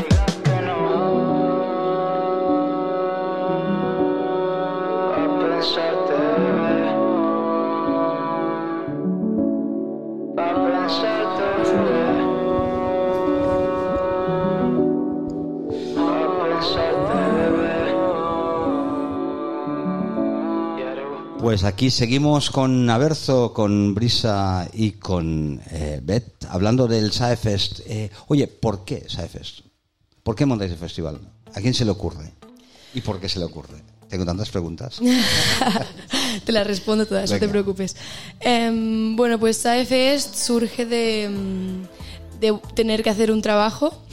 Pues 21.44 21.62
aquí 21.62 21.90
seguimos 21.90 22.48
con 22.48 22.88
Averzo, 22.88 23.52
con 23.52 23.94
Brisa 23.94 24.66
y 24.72 24.92
con 24.92 25.60
eh, 25.70 26.00
Beth, 26.02 26.46
hablando 26.48 26.88
del 26.88 27.12
SAEFest. 27.12 27.80
Eh, 27.84 28.10
oye, 28.28 28.46
¿por 28.46 28.86
qué 28.86 29.04
SAEFest? 29.06 29.60
¿Por 30.22 30.36
qué 30.36 30.46
montáis 30.46 30.72
el 30.72 30.78
festival? 30.78 31.20
¿A 31.54 31.60
quién 31.60 31.74
se 31.74 31.84
le 31.84 31.90
ocurre? 31.90 32.32
¿Y 32.94 33.02
por 33.02 33.20
qué 33.20 33.28
se 33.28 33.40
le 33.40 33.44
ocurre? 33.44 33.76
Tengo 34.08 34.24
tantas 34.24 34.48
preguntas. 34.48 35.02
te 36.46 36.50
las 36.50 36.66
respondo 36.66 37.04
todas, 37.04 37.30
no 37.30 37.38
te 37.38 37.48
preocupes. 37.48 37.94
Em, 38.40 39.14
bueno, 39.14 39.38
pues 39.38 39.66
AFEST 39.66 40.36
surge 40.36 40.86
de, 40.86 41.28
mm, 41.28 41.82
de 42.52 42.58
tener 42.74 43.02
que 43.02 43.10
hacer 43.10 43.30
un 43.30 43.42
trabajo. 43.42 43.92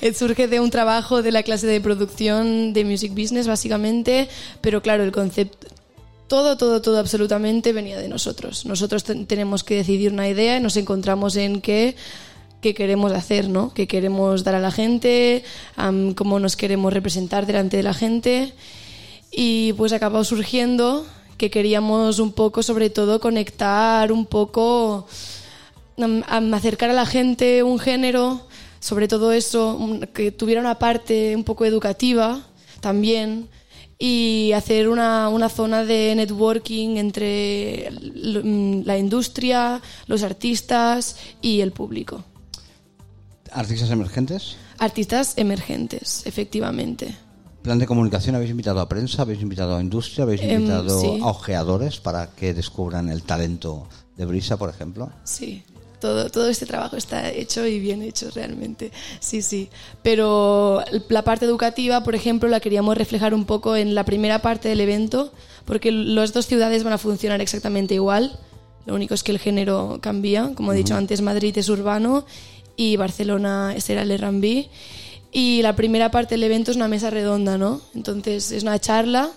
Eh, 0.00 0.12
surge 0.14 0.48
de 0.48 0.60
un 0.60 0.70
trabajo 0.70 1.22
de 1.22 1.32
la 1.32 1.42
clase 1.42 1.66
de 1.66 1.80
producción 1.80 2.72
de 2.72 2.84
Music 2.84 3.12
Business, 3.12 3.46
básicamente, 3.46 4.28
pero 4.60 4.82
claro, 4.82 5.04
el 5.04 5.12
concepto... 5.12 5.66
Todo, 6.26 6.56
todo, 6.56 6.80
todo 6.80 6.98
absolutamente 6.98 7.72
venía 7.72 7.98
de 7.98 8.08
nosotros. 8.08 8.64
Nosotros 8.64 9.04
ten- 9.04 9.26
tenemos 9.26 9.62
que 9.62 9.76
decidir 9.76 10.10
una 10.12 10.28
idea 10.28 10.56
y 10.56 10.60
nos 10.60 10.76
encontramos 10.76 11.36
en 11.36 11.60
qué 11.60 11.96
qué 12.62 12.72
queremos 12.72 13.12
hacer, 13.12 13.48
¿no? 13.50 13.74
Qué 13.74 13.86
queremos 13.86 14.42
dar 14.42 14.54
a 14.54 14.60
la 14.60 14.70
gente, 14.70 15.44
am, 15.76 16.14
cómo 16.14 16.38
nos 16.40 16.56
queremos 16.56 16.94
representar 16.94 17.44
delante 17.44 17.76
de 17.76 17.82
la 17.82 17.92
gente. 17.92 18.54
Y 19.30 19.74
pues 19.74 19.92
acabó 19.92 20.24
surgiendo 20.24 21.04
que 21.36 21.50
queríamos 21.50 22.20
un 22.20 22.32
poco, 22.32 22.62
sobre 22.62 22.88
todo, 22.88 23.20
conectar 23.20 24.10
un 24.12 24.24
poco, 24.24 25.06
acercar 26.52 26.90
a 26.90 26.94
la 26.94 27.06
gente 27.06 27.62
un 27.62 27.78
género, 27.78 28.46
sobre 28.80 29.08
todo 29.08 29.32
eso, 29.32 29.78
que 30.12 30.30
tuviera 30.32 30.60
una 30.60 30.78
parte 30.78 31.34
un 31.36 31.44
poco 31.44 31.64
educativa 31.64 32.42
también. 32.80 33.48
y 33.96 34.50
hacer 34.52 34.88
una, 34.88 35.28
una 35.28 35.48
zona 35.48 35.84
de 35.84 36.14
networking 36.16 36.96
entre 36.96 37.90
mm, 38.42 38.82
la 38.84 38.98
industria, 38.98 39.80
los 40.08 40.24
artistas 40.24 41.16
y 41.40 41.60
el 41.60 41.70
público. 41.70 42.24
¿Artistas 43.52 43.90
emergentes? 43.90 44.56
Artistas 44.78 45.34
emergentes, 45.36 46.22
efectivamente. 46.26 47.14
¿Plan 47.62 47.78
de 47.78 47.86
comunicación? 47.86 48.34
¿Habéis 48.34 48.50
invitado 48.50 48.80
a 48.80 48.88
prensa? 48.88 49.22
¿Habéis 49.22 49.40
invitado 49.40 49.76
a 49.76 49.80
industria? 49.80 50.24
¿Habéis 50.24 50.42
Em, 50.42 50.60
invitado 50.62 51.00
sí. 51.00 51.20
a 51.22 51.26
ojeadores 51.28 52.00
para 52.00 52.30
que 52.34 52.52
descubran 52.52 53.08
el 53.08 53.22
talento 53.22 53.86
de 54.16 54.24
Brisa, 54.26 54.56
por 54.58 54.68
ejemplo? 54.70 55.10
Sí, 55.22 55.62
todo, 56.04 56.28
todo 56.28 56.50
este 56.50 56.66
trabajo 56.66 56.98
está 56.98 57.30
hecho 57.30 57.66
y 57.66 57.80
bien 57.80 58.02
hecho 58.02 58.30
realmente. 58.30 58.92
Sí, 59.20 59.40
sí. 59.40 59.70
Pero 60.02 60.84
la 61.08 61.22
parte 61.22 61.46
educativa, 61.46 62.04
por 62.04 62.14
ejemplo, 62.14 62.46
la 62.50 62.60
queríamos 62.60 62.98
reflejar 62.98 63.32
un 63.32 63.46
poco 63.46 63.74
en 63.74 63.94
la 63.94 64.04
primera 64.04 64.42
parte 64.42 64.68
del 64.68 64.80
evento, 64.80 65.32
porque 65.64 65.90
las 65.90 66.34
dos 66.34 66.46
ciudades 66.46 66.84
van 66.84 66.92
a 66.92 66.98
funcionar 66.98 67.40
exactamente 67.40 67.94
igual. 67.94 68.38
Lo 68.84 68.94
único 68.94 69.14
es 69.14 69.22
que 69.22 69.32
el 69.32 69.38
género 69.38 69.98
cambia. 70.02 70.52
Como 70.54 70.74
he 70.74 70.76
dicho 70.76 70.94
antes, 70.94 71.22
Madrid 71.22 71.56
es 71.56 71.70
urbano 71.70 72.26
y 72.76 72.96
Barcelona 72.98 73.74
será 73.78 74.02
el 74.02 74.10
R&B. 74.10 74.68
Y 75.32 75.62
la 75.62 75.74
primera 75.74 76.10
parte 76.10 76.34
del 76.34 76.42
evento 76.42 76.70
es 76.70 76.76
una 76.76 76.86
mesa 76.86 77.08
redonda, 77.08 77.56
¿no? 77.56 77.80
Entonces 77.94 78.52
es 78.52 78.62
una 78.62 78.78
charla 78.78 79.30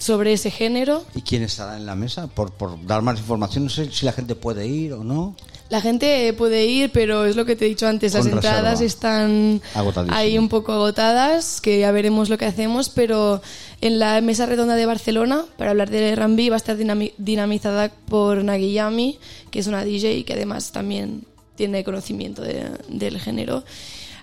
sobre 0.00 0.32
ese 0.32 0.50
género 0.50 1.04
¿Y 1.14 1.22
quién 1.22 1.42
estará 1.44 1.76
en 1.76 1.86
la 1.86 1.94
mesa? 1.94 2.26
Por, 2.26 2.50
por 2.52 2.84
dar 2.86 3.02
más 3.02 3.18
información, 3.18 3.64
no 3.64 3.70
sé 3.70 3.88
si 3.92 4.04
la 4.04 4.12
gente 4.12 4.34
puede 4.34 4.66
ir 4.66 4.92
o 4.94 5.04
no. 5.04 5.36
La 5.68 5.80
gente 5.80 6.32
puede 6.32 6.66
ir, 6.66 6.90
pero 6.90 7.26
es 7.26 7.36
lo 7.36 7.44
que 7.44 7.54
te 7.54 7.64
he 7.64 7.68
dicho 7.68 7.86
antes, 7.86 8.12
las 8.14 8.24
Con 8.26 8.32
entradas 8.32 8.80
reserva. 8.80 8.86
están 8.86 9.62
ahí 10.08 10.36
un 10.36 10.48
poco 10.48 10.72
agotadas, 10.72 11.60
que 11.60 11.78
ya 11.78 11.92
veremos 11.92 12.28
lo 12.28 12.38
que 12.38 12.46
hacemos, 12.46 12.88
pero 12.88 13.40
en 13.80 14.00
la 14.00 14.20
mesa 14.20 14.46
redonda 14.46 14.74
de 14.74 14.86
Barcelona, 14.86 15.44
para 15.56 15.70
hablar 15.70 15.88
del 15.88 16.02
R&B, 16.18 16.50
va 16.50 16.56
a 16.56 16.56
estar 16.56 16.76
dinami- 16.76 17.12
dinamizada 17.18 17.88
por 18.08 18.42
Nagiyami, 18.42 19.20
que 19.52 19.60
es 19.60 19.68
una 19.68 19.84
DJ 19.84 20.24
que 20.24 20.32
además 20.32 20.72
también 20.72 21.22
tiene 21.54 21.84
conocimiento 21.84 22.42
de- 22.42 22.72
del 22.88 23.20
género. 23.20 23.62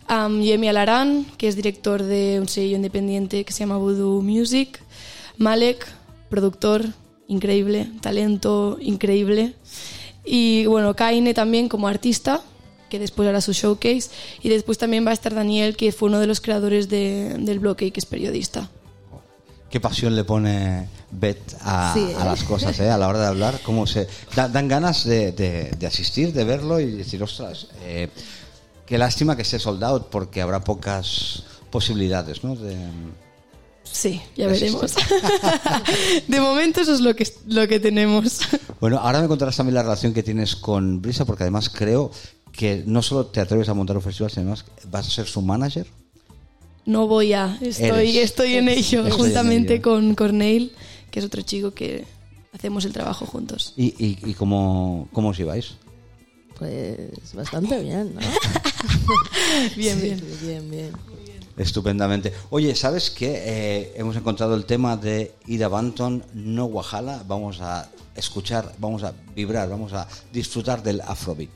Am, 0.09 0.41
Yemi 0.41 0.67
Alarán, 0.67 1.25
que 1.37 1.47
es 1.47 1.55
director 1.55 2.03
de 2.03 2.39
un 2.41 2.49
sello 2.49 2.75
independiente 2.75 3.45
que 3.45 3.53
se 3.53 3.59
llama 3.59 3.77
Voodoo 3.77 4.21
Music. 4.21 4.81
Malek, 5.37 5.85
productor, 6.29 6.85
increíble, 7.27 7.89
talento 8.01 8.77
increíble. 8.81 9.53
Y 10.25 10.65
bueno, 10.65 10.95
Kaine 10.95 11.33
también 11.33 11.69
como 11.69 11.87
artista, 11.87 12.41
que 12.89 12.99
después 12.99 13.27
hará 13.29 13.41
su 13.41 13.53
showcase. 13.53 14.09
Y 14.43 14.49
después 14.49 14.77
también 14.77 15.05
va 15.05 15.11
a 15.11 15.13
estar 15.13 15.33
Daniel, 15.35 15.75
que 15.75 15.91
fue 15.91 16.09
uno 16.09 16.19
de 16.19 16.27
los 16.27 16.41
creadores 16.41 16.89
de- 16.89 17.35
del 17.39 17.59
bloque 17.59 17.85
y 17.85 17.91
que 17.91 17.99
es 17.99 18.05
periodista. 18.05 18.69
¿Qué 19.69 19.79
pasión 19.81 20.15
le 20.15 20.23
pone 20.23 20.87
Beth 21.11 21.55
a, 21.61 21.91
Sí, 21.93 21.99
a 22.17 22.21
¿eh? 22.21 22.25
las 22.25 22.43
cosas, 22.43 22.79
eh? 22.79 22.89
a 22.89 22.97
la 22.97 23.09
hora 23.09 23.19
de 23.19 23.27
hablar? 23.27 23.59
¿Cómo 23.63 23.85
se 23.85 24.07
da- 24.35 24.47
Dan 24.47 24.67
ganas 24.69 25.03
de, 25.03 25.33
de- 25.33 25.71
de 25.77 25.87
asistir, 25.87 26.31
de 26.31 26.45
verlo 26.45 26.79
y 26.79 26.91
decir, 26.91 27.21
ostras, 27.21 27.67
eh, 27.83 28.07
qué 28.85 28.97
lástima 28.97 29.35
que 29.35 29.41
esté 29.41 29.59
sold 29.59 29.83
out 29.83 30.07
porque 30.09 30.41
habrá 30.41 30.61
pocas 30.61 31.43
posibilidades, 31.69 32.45
¿no? 32.45 32.55
De- 32.55 32.77
Sí, 33.91 34.21
ya 34.35 34.47
veremos. 34.47 34.93
de 36.27 36.39
momento 36.41 36.81
eso 36.81 36.93
es 36.93 36.99
lo 37.01 37.15
que, 37.15 37.27
lo 37.47 37.67
que 37.67 37.79
tenemos. 37.79 38.39
Bueno, 38.79 38.99
ahora 38.99 39.21
me 39.21 39.27
contarás 39.27 39.57
también 39.57 39.75
la 39.75 39.83
relación 39.83 40.13
que 40.13 40.23
tienes 40.23 40.55
con 40.55 41.01
Brisa, 41.01 41.25
porque 41.25 41.43
además 41.43 41.69
creo 41.69 42.11
que 42.51 42.83
no 42.85 43.01
solo 43.01 43.25
te 43.27 43.39
atreves 43.39 43.69
a 43.69 43.73
montar 43.73 43.95
un 43.97 44.03
festival, 44.03 44.29
sino 44.31 44.41
además 44.43 44.65
vas 44.89 45.07
a 45.07 45.09
ser 45.11 45.27
su 45.27 45.41
manager. 45.41 45.87
No 46.85 47.07
voy 47.07 47.33
a, 47.33 47.57
estoy, 47.61 47.87
Eres. 48.17 48.31
estoy 48.31 48.53
en 48.55 48.69
ello, 48.69 48.99
Estoy 49.05 49.11
en 49.11 49.17
juntamente 49.17 49.73
ello. 49.75 49.83
con 49.83 50.15
Corneil, 50.15 50.71
que 51.11 51.19
es 51.19 51.25
otro 51.25 51.41
chico 51.41 51.71
que 51.73 52.05
hacemos 52.53 52.85
el 52.85 52.93
trabajo 52.93 53.25
juntos. 53.25 53.73
¿Y, 53.75 53.87
y, 54.03 54.17
y 54.23 54.33
cómo, 54.35 55.09
cómo 55.11 55.29
os 55.29 55.37
lleváis? 55.37 55.73
Pues 56.57 57.33
bastante 57.33 57.79
bien, 57.83 58.15
¿no? 58.15 58.21
Bien, 59.75 59.99
Sí, 59.99 60.05
bien. 60.05 60.23
bien, 60.41 60.71
bien. 60.71 60.91
Estupendamente. 61.57 62.31
Oye, 62.51 62.75
¿sabes 62.75 63.09
qué? 63.09 63.41
Eh, 63.45 63.93
hemos 63.95 64.15
encontrado 64.15 64.53
el 64.55 64.65
tema 64.65 64.95
de 64.95 65.33
Ida 65.47 65.67
Banton, 65.67 66.23
no 66.33 66.65
Wahala. 66.65 67.23
Vamos 67.27 67.59
a 67.61 67.89
escuchar, 68.15 68.71
vamos 68.77 69.03
a 69.03 69.13
vibrar, 69.35 69.67
vamos 69.67 69.91
a 69.93 70.07
disfrutar 70.31 70.83
del 70.83 71.01
Afrobeat. 71.01 71.49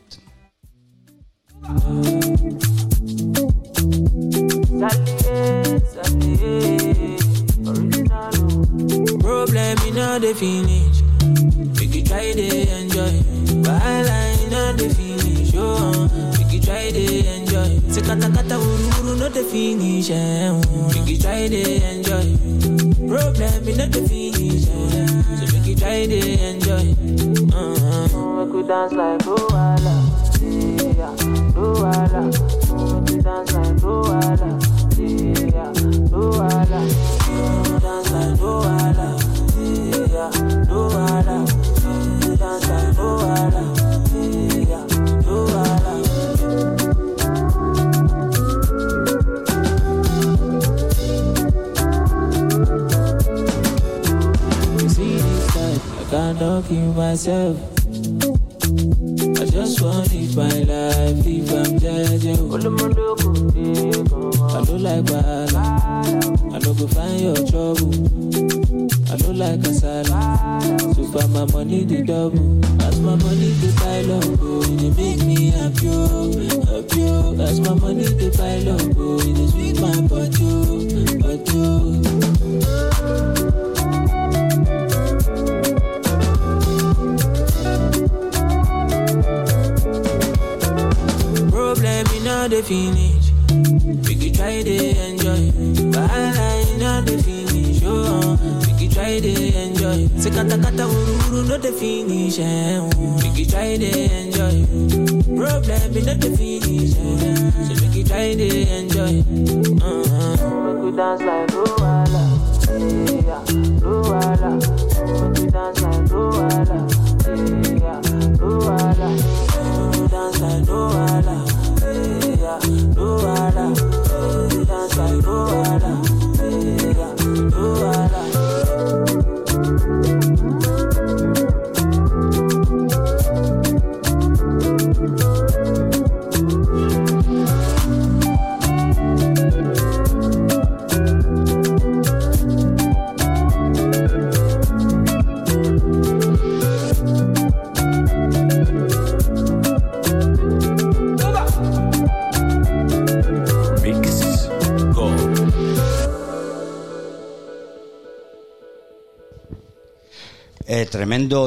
Try 16.72 16.92
to 16.92 17.04
enjoy. 17.36 17.72
Say 17.92 18.02
kata 18.02 18.28
kata 18.32 18.56
uru 18.56 18.88
uru 18.98 19.14
no 19.20 19.28
the 19.28 19.44
finish. 19.44 20.10
Eh. 20.10 20.52
Make 20.96 21.10
you 21.12 21.18
try 21.20 21.48
to 21.52 21.62
enjoy. 21.92 22.28
Problem 23.12 23.68
in 23.68 23.82
all 23.84 23.92
the 23.92 24.02
finish. 24.08 24.64
So 24.72 25.46
make 25.52 25.68
you 25.68 25.76
try 25.76 26.08
to 26.08 26.20
enjoy. 26.48 26.86
Uh-huh. 27.52 28.46
We 28.52 28.64
dance 28.64 28.94
like 28.94 29.20
Luala. 29.28 29.96
Yeah, 30.40 31.14
Luala. 31.56 32.24
We 33.08 33.16
dance 33.20 33.52
like 33.52 33.78
Luala. 33.84 34.50
Yeah, 34.96 35.72
Luala. 36.12 37.11
Myself. 57.28 57.71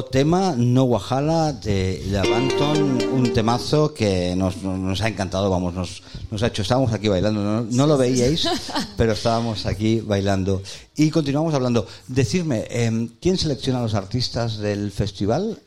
Tema, 0.02 0.54
No 0.56 0.84
Wahala 0.84 1.52
de 1.52 2.02
Levanton, 2.08 2.98
un 3.12 3.32
temazo 3.32 3.94
que 3.94 4.34
nos, 4.34 5.00
ha 5.00 5.08
encantado, 5.08 5.48
vamos, 5.50 5.74
nos, 5.74 6.02
nos 6.30 6.42
ha 6.42 6.48
hecho, 6.48 6.62
estábamos 6.62 6.92
aquí 6.92 7.06
bailando, 7.08 7.40
no, 7.42 7.62
no 7.62 7.86
lo 7.86 7.96
veíais, 7.96 8.48
pero 8.96 9.12
estábamos 9.12 9.66
aquí 9.66 10.00
bailando. 10.00 10.60
Y 10.96 11.10
continuamos 11.10 11.54
hablando. 11.54 11.86
Decirme, 12.08 12.64
em, 12.70 13.08
¿quién 13.20 13.38
selecciona 13.38 13.78
a 13.78 13.82
los 13.82 13.94
artistas 13.94 14.58
del 14.58 14.90
festival? 14.90 15.58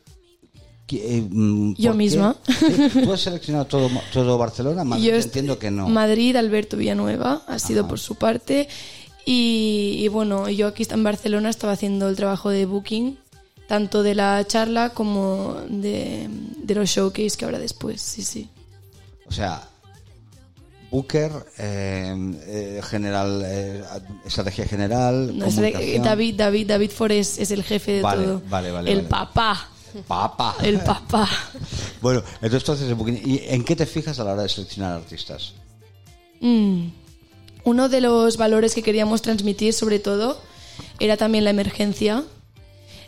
¿Qui- 0.88 1.02
eh, 1.04 1.28
mm, 1.30 1.74
Yo 1.76 1.92
qué? 1.92 1.98
misma. 1.98 2.36
¿Tú 3.04 3.14
has 3.14 3.22
seleccionado 3.22 3.66
todo, 3.66 3.90
todo 4.12 4.38
Barcelona? 4.38 4.84
Madrid, 4.84 5.06
Yo 5.10 5.16
est- 5.16 5.28
entiendo 5.28 5.58
que 5.60 5.70
no. 5.72 5.88
Madrid, 5.90 6.36
Alberto 6.36 6.76
Villanueva, 6.78 7.44
ha 7.48 7.60
sido 7.60 7.88
por 7.88 8.00
su 8.00 8.16
parte. 8.16 8.68
Y, 9.26 9.98
y 10.00 10.08
bueno, 10.08 10.50
yo 10.50 10.68
aquí 10.68 10.88
en 10.90 11.04
Barcelona 11.04 11.50
estaba 11.50 11.74
haciendo 11.74 12.08
el 12.08 12.16
trabajo 12.16 12.50
de 12.50 12.66
booking, 12.66 13.18
tanto 13.68 14.04
de 14.04 14.16
la 14.16 14.46
charla 14.48 14.90
como 14.92 15.56
de, 15.70 16.28
de 16.30 16.76
los 16.76 16.90
showcase 16.90 17.38
que 17.38 17.46
habrá 17.46 17.60
después, 17.60 18.02
sí, 18.02 18.24
sí. 18.24 18.50
O 19.28 19.32
sea, 19.32 19.62
Booker, 20.90 21.32
eh, 21.58 22.16
eh, 22.48 22.82
general, 22.84 23.44
eh, 23.46 23.84
estrategia 24.26 24.66
general, 24.66 25.38
No. 25.38 25.46
David, 25.52 26.36
David, 26.36 26.68
David 26.68 26.92
Forés 26.92 27.38
es 27.40 27.52
el 27.52 27.64
jefe 27.64 27.94
de 27.94 28.02
Vale, 28.02 28.24
todo. 28.24 28.42
vale, 28.50 28.72
vale, 28.72 28.92
el 28.92 29.04
papá. 29.04 29.70
Papá. 30.08 30.56
El 30.64 30.80
papá. 30.82 31.28
Bueno, 32.02 32.22
entonces 32.36 32.64
tú 32.64 32.74
haces 32.74 32.88
el 32.88 32.94
booking. 32.96 33.20
¿Y 33.26 33.42
en 33.48 33.64
qué 33.64 33.76
te 33.76 33.88
fijas 33.88 34.20
a 34.20 34.24
la 34.24 34.34
hora 34.34 34.44
de 34.44 34.50
seleccionar 34.50 34.94
artistas? 34.94 35.54
Mm. 36.40 36.90
Uno 37.64 37.90
de 37.90 38.02
los 38.02 38.38
valores 38.38 38.76
que 38.76 38.84
queríamos 38.84 39.24
transmitir, 39.24 39.74
sobre 39.74 39.98
todo, 39.98 40.40
era 41.00 41.18
también 41.18 41.44
la 41.44 41.50
emergencia. 41.50 42.24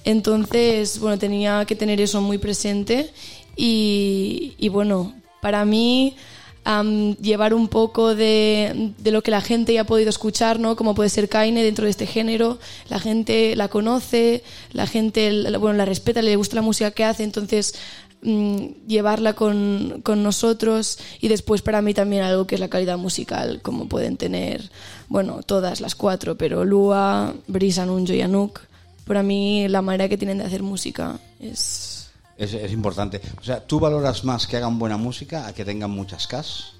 Entonces, 0.06 1.00
bueno, 1.00 1.18
tenía 1.18 1.66
que 1.66 1.76
tener 1.76 2.02
eso 2.02 2.22
muy 2.22 2.38
presente. 2.38 3.10
Y, 3.56 4.70
bueno, 4.72 5.14
para 5.42 5.66
mí, 5.66 6.16
am, 6.64 7.16
llevar 7.18 7.54
un 7.54 7.68
poco 7.68 8.16
de, 8.16 8.94
de 8.98 9.12
lo 9.12 9.22
que 9.22 9.32
la 9.32 9.42
gente 9.42 9.74
ya 9.74 9.82
ha 9.82 9.86
podido 9.86 10.10
escuchar, 10.10 10.60
¿no? 10.60 10.76
Como 10.76 10.96
puede 10.96 11.10
ser 11.10 11.28
Kaine 11.30 11.64
dentro 11.64 11.84
de 11.86 11.92
este 11.92 12.06
género. 12.08 12.58
La 12.90 13.00
gente 13.00 13.56
la 13.58 13.68
conoce, 13.68 14.44
la 14.72 14.88
gente, 14.88 15.32
la- 15.32 15.58
bueno, 15.58 15.78
la 15.78 15.86
respeta, 15.86 16.22
le 16.22 16.36
gusta 16.38 16.56
la 16.56 16.62
música 16.62 16.92
que 16.92 17.04
hace. 17.04 17.24
Entonces, 17.24 17.76
mm, 18.22 18.66
llevarla 18.88 19.34
con, 19.34 20.00
con 20.04 20.24
nosotros 20.24 21.00
y 21.20 21.28
después 21.28 21.62
para 21.62 21.82
mí 21.82 21.94
también 21.94 22.24
algo 22.24 22.48
que 22.48 22.56
es 22.56 22.62
la 22.62 22.70
calidad 22.70 22.98
musical, 22.98 23.62
como 23.62 23.88
pueden 23.90 24.16
tener, 24.18 24.70
bueno, 25.10 25.42
todas 25.46 25.82
las 25.82 25.96
cuatro, 25.96 26.38
pero 26.38 26.64
Lua, 26.66 27.34
Brisa, 27.48 27.86
Nunjo 27.86 28.14
y 28.14 28.22
Anouk, 28.22 28.60
para 29.10 29.24
mí 29.24 29.68
la 29.68 29.82
manera 29.82 30.08
que 30.08 30.20
tienen 30.20 30.38
de 30.38 30.46
hacer 30.46 30.62
música 30.62 31.20
es... 31.40 32.12
Es, 32.38 32.54
es 32.54 32.72
importante. 32.72 33.20
O 33.42 33.44
sea, 33.44 33.60
¿tú 33.66 33.80
valoras 33.80 34.24
más 34.24 34.46
que 34.46 34.56
hagan 34.56 34.78
buena 34.78 34.98
música 34.98 35.48
a 35.48 35.54
que 35.54 35.66
tengan 35.66 35.90
muchas 35.90 36.28
cas? 36.28 36.74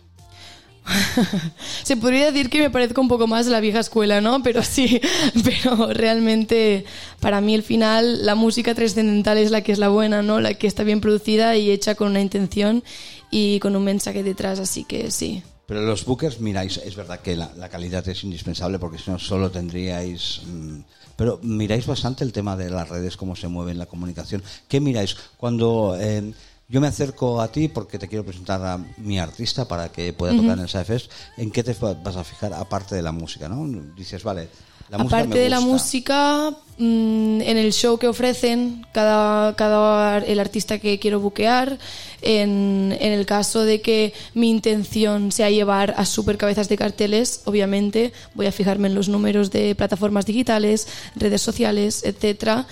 Se 1.84 1.98
podría 1.98 2.32
decir 2.32 2.52
que 2.52 2.62
me 2.62 2.70
parezco 2.70 3.02
un 3.02 3.08
poco 3.08 3.26
más 3.26 3.48
a 3.48 3.50
la 3.50 3.60
vieja 3.60 3.80
escuela, 3.80 4.22
¿no? 4.22 4.44
Pero 4.44 4.62
sí, 4.62 5.02
pero 5.44 5.92
realmente 5.92 6.86
para 7.20 7.42
mí 7.42 7.56
el 7.56 7.64
final, 7.64 8.28
la 8.28 8.36
música 8.36 8.76
trascendental 8.76 9.40
es 9.40 9.50
la 9.50 9.62
que 9.62 9.72
es 9.72 9.80
la 9.80 9.90
buena, 9.90 10.22
¿no? 10.22 10.40
La 10.40 10.54
que 10.54 10.68
está 10.68 10.84
bien 10.84 11.02
producida 11.02 11.58
y 11.58 11.72
hecha 11.72 11.96
con 11.96 12.10
una 12.10 12.22
intención 12.22 12.84
y 13.32 13.60
con 13.60 13.76
un 13.76 13.84
mensaje 13.84 14.22
detrás, 14.22 14.60
así 14.60 14.84
que 14.84 15.10
sí. 15.10 15.42
Pero 15.66 15.82
los 15.82 16.06
bookers, 16.06 16.40
miráis, 16.40 16.78
es 16.78 16.96
verdad 16.96 17.22
que 17.22 17.36
la, 17.36 17.52
la 17.58 17.70
calidad 17.70 18.08
es 18.08 18.24
indispensable 18.24 18.78
porque 18.78 19.00
si 19.00 19.10
no 19.10 19.18
solo 19.18 19.50
tendríais... 19.50 20.42
mm, 20.46 20.80
pero 21.20 21.38
miráis 21.44 21.86
bastante 21.86 22.24
el 22.24 22.32
tema 22.32 22.56
de 22.56 22.70
las 22.70 22.88
redes, 22.88 23.18
cómo 23.18 23.36
se 23.36 23.50
mueve 23.50 23.74
la 23.74 23.88
comunicación. 23.88 24.42
¿Qué 24.70 24.80
miráis? 24.80 25.18
Cuando 25.36 25.98
eh, 26.00 26.32
yo 26.70 26.80
me 26.80 26.88
acerco 26.88 27.42
a 27.42 27.50
ti 27.50 27.68
porque 27.68 28.00
te 28.00 28.08
quiero 28.08 28.24
presentar 28.24 28.66
a 28.66 28.78
mi 28.96 29.20
artista 29.20 29.68
para 29.68 29.90
que 29.90 30.14
pueda 30.14 30.34
tocar 30.34 30.52
en 30.52 30.60
el 30.60 30.70
SAFES, 30.70 31.10
¿en 31.36 31.52
qué 31.52 31.62
te 31.62 31.74
vas 31.74 32.16
a 32.16 32.24
fijar 32.24 32.54
aparte 32.54 32.96
de 32.96 33.02
la 33.02 33.12
música? 33.12 33.50
¿no? 33.50 33.68
Dices, 33.98 34.24
vale, 34.24 34.48
la 34.90 34.98
Aparte 34.98 35.38
de 35.38 35.50
la 35.50 35.60
música, 35.60 36.50
mm, 36.78 37.42
en 37.42 37.58
el 37.58 37.72
show 37.74 38.00
que 38.00 38.08
ofrecen, 38.08 38.86
cada, 38.92 39.56
cada 39.56 40.18
el 40.18 40.40
artista 40.40 40.80
que 40.80 40.98
quiero 40.98 41.20
buquear, 41.20 41.78
en, 42.22 42.98
en 43.00 43.14
el 43.14 43.26
caso 43.26 43.64
de 43.64 43.82
que 43.82 44.14
mi 44.34 44.50
intención 44.50 45.32
sea 45.32 45.52
llevar 45.52 45.94
a 45.96 46.06
super 46.06 46.38
cabezas 46.38 46.70
de 46.70 46.78
carteles, 46.78 47.42
obviamente 47.46 48.14
voy 48.34 48.48
a 48.48 48.52
fijarme 48.52 48.88
en 48.88 48.96
los 48.96 49.10
números 49.10 49.52
de 49.52 49.76
plataformas 49.76 50.26
digitales, 50.26 50.88
redes 51.16 51.42
sociales, 51.42 52.04
etcétera. 52.04 52.66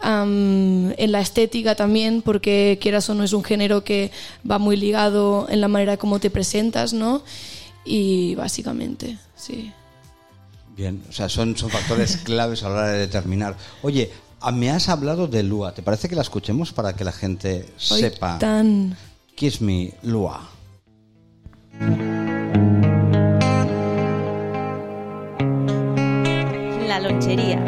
Am, 0.00 0.92
en 0.98 1.12
la 1.12 1.20
estética 1.20 1.74
también, 1.74 2.20
porque 2.22 2.78
quieras 2.80 3.08
o 3.08 3.14
no 3.14 3.24
es 3.24 3.32
un 3.32 3.42
género 3.42 3.84
que 3.84 4.10
va 4.48 4.58
muy 4.58 4.76
ligado 4.76 5.46
en 5.48 5.60
la 5.60 5.68
manera 5.68 5.96
como 5.96 6.20
te 6.20 6.30
presentas, 6.30 6.92
¿no? 6.92 7.22
Y 7.84 8.34
básicamente, 8.34 9.16
sí. 9.34 9.72
Bien, 10.76 11.02
o 11.08 11.12
sea, 11.12 11.28
son, 11.28 11.56
son 11.56 11.70
factores 11.70 12.16
claves 12.24 12.62
a 12.62 12.68
la 12.68 12.74
hora 12.74 12.88
de 12.88 12.98
determinar. 12.98 13.56
Oye, 13.82 14.10
ah, 14.40 14.52
me 14.52 14.70
has 14.70 14.88
hablado 14.88 15.26
de 15.28 15.42
Lua. 15.42 15.72
¿Te 15.72 15.82
parece 15.82 16.08
que 16.08 16.16
la 16.16 16.22
escuchemos 16.22 16.72
para 16.72 16.94
que 16.94 17.04
la 17.04 17.12
gente 17.12 17.66
Hoy 17.90 18.00
sepa? 18.00 18.38
tan... 18.38 18.96
Kiss 19.36 19.60
Me, 19.60 19.92
Lua. 20.02 20.48
La 26.86 27.00
lonchería. 27.00 27.64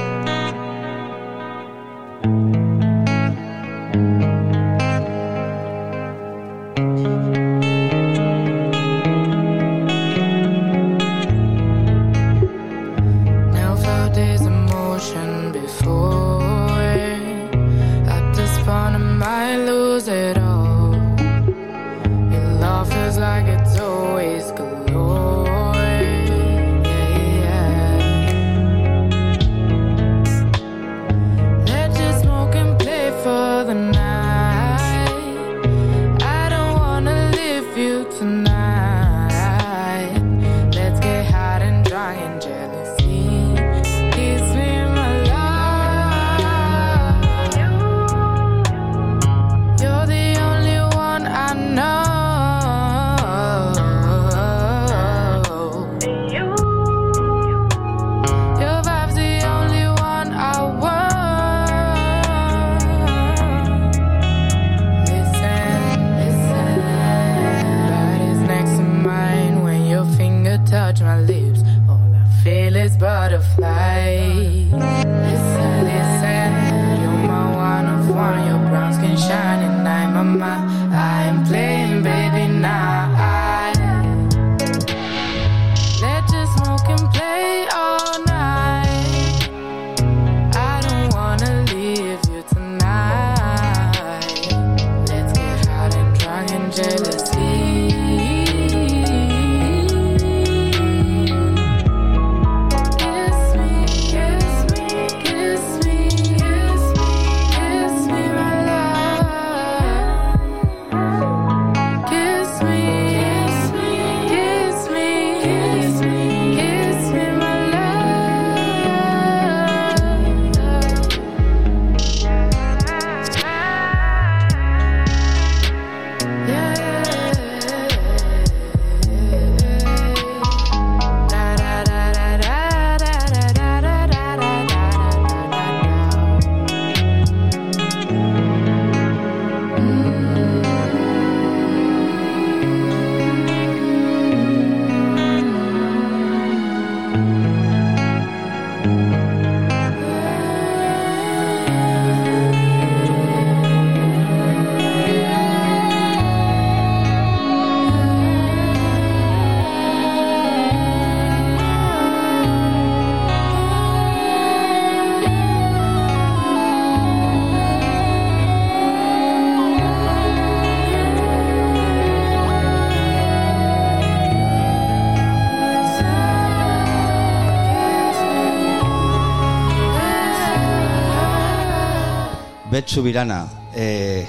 Bet 182.77 182.88
Subirana, 182.88 183.48
eh, 183.74 184.27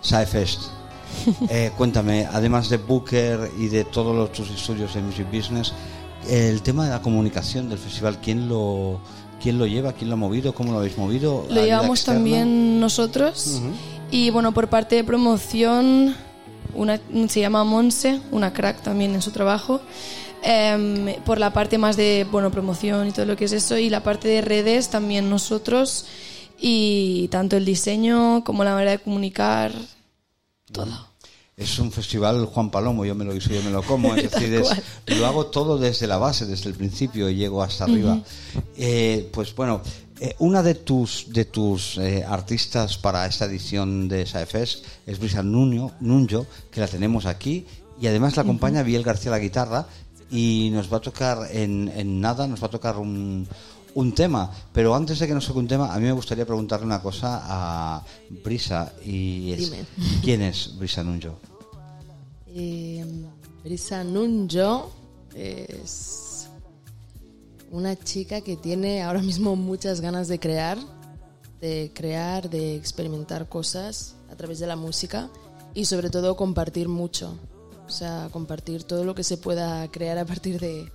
Saefest. 0.00 0.60
Eh, 1.48 1.72
cuéntame, 1.76 2.26
además 2.30 2.68
de 2.68 2.76
Booker 2.76 3.50
y 3.58 3.66
de 3.66 3.84
todos 3.84 4.14
los, 4.14 4.30
tus 4.30 4.48
estudios 4.50 4.94
en 4.94 5.06
Music 5.06 5.26
Business, 5.32 5.72
el 6.28 6.62
tema 6.62 6.84
de 6.84 6.90
la 6.90 7.02
comunicación 7.02 7.68
del 7.68 7.78
festival, 7.78 8.18
¿quién 8.20 8.48
lo, 8.48 9.00
quién 9.42 9.58
lo 9.58 9.66
lleva? 9.66 9.92
¿Quién 9.92 10.10
lo 10.10 10.14
ha 10.14 10.18
movido? 10.18 10.54
¿Cómo 10.54 10.70
lo 10.70 10.78
habéis 10.78 10.98
movido? 10.98 11.46
Lo 11.48 11.54
¿Ayuda 11.54 11.64
llevamos 11.64 12.04
también 12.04 12.78
nosotros. 12.78 13.60
Y 14.10 14.30
bueno, 14.30 14.52
por 14.52 14.68
parte 14.68 14.94
de 14.94 15.02
promoción, 15.02 16.14
una, 16.74 17.00
se 17.28 17.40
llama 17.40 17.64
Monse, 17.64 18.20
una 18.30 18.52
crack 18.52 18.82
también 18.82 19.14
en 19.14 19.22
su 19.22 19.32
trabajo. 19.32 19.80
Em, 20.42 21.14
por 21.24 21.38
la 21.38 21.52
parte 21.52 21.78
más 21.78 21.96
de 21.96 22.24
bueno, 22.30 22.52
promoción 22.52 23.08
y 23.08 23.12
todo 23.12 23.26
lo 23.26 23.36
que 23.36 23.46
es 23.46 23.52
eso. 23.52 23.76
Y 23.78 23.90
la 23.90 24.04
parte 24.04 24.28
de 24.28 24.42
redes 24.42 24.90
también 24.90 25.28
nosotros. 25.28 26.06
Y 26.66 27.28
tanto 27.28 27.58
el 27.58 27.66
diseño 27.66 28.42
como 28.42 28.64
la 28.64 28.72
manera 28.72 28.92
de 28.92 28.98
comunicar, 28.98 29.70
todo. 30.72 31.12
Es 31.58 31.78
un 31.78 31.92
festival 31.92 32.46
Juan 32.46 32.70
Palomo, 32.70 33.04
yo 33.04 33.14
me 33.14 33.26
lo 33.26 33.36
hizo, 33.36 33.50
yo 33.50 33.62
me 33.62 33.70
lo 33.70 33.82
como. 33.82 34.14
Es 34.16 34.22
decir, 34.32 34.54
es- 34.54 34.70
lo 35.18 35.26
hago 35.26 35.46
todo 35.48 35.76
desde 35.76 36.06
la 36.06 36.16
base, 36.16 36.46
desde 36.46 36.70
el 36.70 36.74
principio 36.74 37.28
y 37.28 37.34
llego 37.34 37.62
hasta 37.62 37.84
arriba. 37.84 38.18
Eh, 38.78 39.28
pues 39.30 39.54
bueno, 39.54 39.82
eh, 40.20 40.34
una 40.38 40.62
de 40.62 40.74
tus 40.74 41.26
de 41.28 41.44
tus 41.44 41.98
eh, 41.98 42.24
artistas 42.26 42.96
para 42.96 43.26
esta 43.26 43.44
edición 43.44 44.08
de 44.08 44.24
SAFES 44.24 44.82
es 45.06 45.18
Brisa 45.18 45.42
Nuño, 45.42 45.92
Nunjo, 46.00 46.46
que 46.70 46.80
la 46.80 46.88
tenemos 46.88 47.26
aquí 47.26 47.66
y 48.00 48.06
además 48.06 48.36
la 48.36 48.42
acompaña 48.42 48.82
Biel 48.82 49.02
García 49.04 49.30
la 49.32 49.38
guitarra 49.38 49.86
y 50.30 50.70
nos 50.72 50.90
va 50.90 50.96
a 50.96 51.00
tocar 51.00 51.46
en, 51.52 51.92
en 51.94 52.22
nada, 52.22 52.48
nos 52.48 52.62
va 52.62 52.68
a 52.68 52.70
tocar 52.70 52.96
un, 52.96 53.46
un 53.94 54.14
tema. 54.14 54.50
Pero 54.72 54.94
antes 54.94 55.18
de 55.18 55.26
que 55.26 55.34
nos 55.34 55.46
toque 55.46 55.58
un 55.58 55.68
tema, 55.68 55.94
a 55.94 55.98
mí 55.98 56.04
me 56.04 56.12
gustaría 56.12 56.44
preguntarle 56.44 56.86
una 56.86 57.00
cosa 57.00 57.40
a 57.44 58.04
Brisa 58.44 58.92
y 59.04 59.52
es, 59.52 59.70
Dime. 59.70 59.86
¿quién 60.22 60.42
es 60.42 60.76
Brisa 60.76 61.02
Nunjo? 61.02 61.38
Eh, 62.48 63.04
Brisa 63.62 64.04
Nunjo 64.04 64.90
es 65.34 66.48
una 67.70 67.96
chica 67.96 68.40
que 68.40 68.56
tiene 68.56 69.02
ahora 69.02 69.22
mismo 69.22 69.56
muchas 69.56 70.00
ganas 70.00 70.28
de 70.28 70.38
crear, 70.38 70.78
de 71.60 71.90
crear, 71.94 72.48
de 72.48 72.76
experimentar 72.76 73.48
cosas 73.48 74.14
a 74.30 74.36
través 74.36 74.58
de 74.58 74.66
la 74.66 74.76
música 74.76 75.28
y 75.74 75.86
sobre 75.86 76.10
todo 76.10 76.36
compartir 76.36 76.88
mucho. 76.88 77.36
O 77.86 77.90
sea, 77.90 78.28
compartir 78.32 78.84
todo 78.84 79.04
lo 79.04 79.14
que 79.14 79.24
se 79.24 79.36
pueda 79.36 79.90
crear 79.90 80.18
a 80.18 80.24
partir 80.24 80.58
de, 80.58 80.90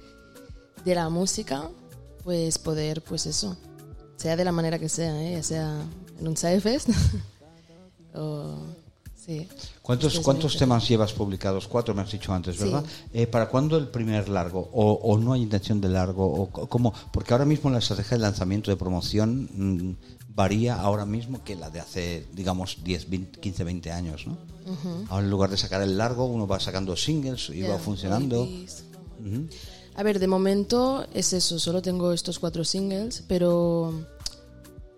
de 0.86 0.96
la 0.96 1.10
música, 1.10 1.70
pues 2.30 2.60
poder, 2.60 3.02
pues 3.02 3.26
eso, 3.26 3.58
sea 4.16 4.36
de 4.36 4.46
la 4.46 4.52
manera 4.52 4.78
que 4.78 4.88
sea, 4.88 5.20
¿eh? 5.20 5.32
ya 5.38 5.42
sea 5.42 5.82
en 6.20 6.28
un 6.28 6.38
Sidefest 6.38 6.90
o... 8.14 8.56
Sí. 9.26 9.48
¿Cuántos, 9.82 10.20
cuántos 10.20 10.56
temas 10.56 10.88
llevas 10.88 11.12
publicados? 11.14 11.68
Cuatro 11.68 11.94
me 11.96 12.04
has 12.04 12.12
dicho 12.12 12.32
antes, 12.32 12.56
Sí. 12.56 12.64
¿verdad? 12.66 12.84
Eh, 13.14 13.26
¿Para 13.26 13.50
cuándo 13.50 13.78
el 13.78 13.88
primer 13.88 14.30
largo? 14.30 14.70
¿O, 14.74 14.92
o 14.94 15.18
no 15.18 15.34
hay 15.34 15.42
intención 15.42 15.82
de 15.82 15.90
largo? 15.90 16.26
¿O 16.26 16.50
cómo? 16.70 16.94
Porque 17.12 17.34
ahora 17.34 17.46
mismo 17.46 17.72
la 17.72 17.80
estrategia 17.80 18.18
de 18.18 18.22
lanzamiento 18.22 18.70
de 18.70 18.78
promoción 18.78 19.50
mm, 19.54 19.96
varía 20.36 20.76
ahora 20.80 21.06
mismo 21.08 21.44
que 21.44 21.56
la 21.56 21.70
de 21.72 21.80
hace, 21.80 22.28
digamos, 22.34 22.78
10, 22.84 23.10
20, 23.10 23.40
15, 23.40 23.64
20 23.64 23.92
años, 23.92 24.28
¿no? 24.28 24.34
Ujú. 24.72 25.06
Ahora 25.10 25.24
en 25.26 25.32
lugar 25.32 25.50
de 25.50 25.58
sacar 25.58 25.82
el 25.82 25.98
largo, 25.98 26.26
uno 26.26 26.46
va 26.48 26.60
sacando 26.60 26.96
singles 26.96 27.50
y 27.50 27.62
Ya, 27.62 27.70
va 27.70 27.80
funcionando. 27.80 28.44
EPs. 28.44 28.84
Ujú. 29.20 29.48
A 29.96 30.04
ver, 30.04 30.20
de 30.20 30.28
momento 30.28 31.06
es 31.14 31.34
eso, 31.34 31.60
solo 31.60 31.82
tengo 31.82 32.14
estos 32.14 32.40
cuatro 32.40 32.64
singles, 32.64 33.24
pero, 33.28 33.90
o 33.90 34.06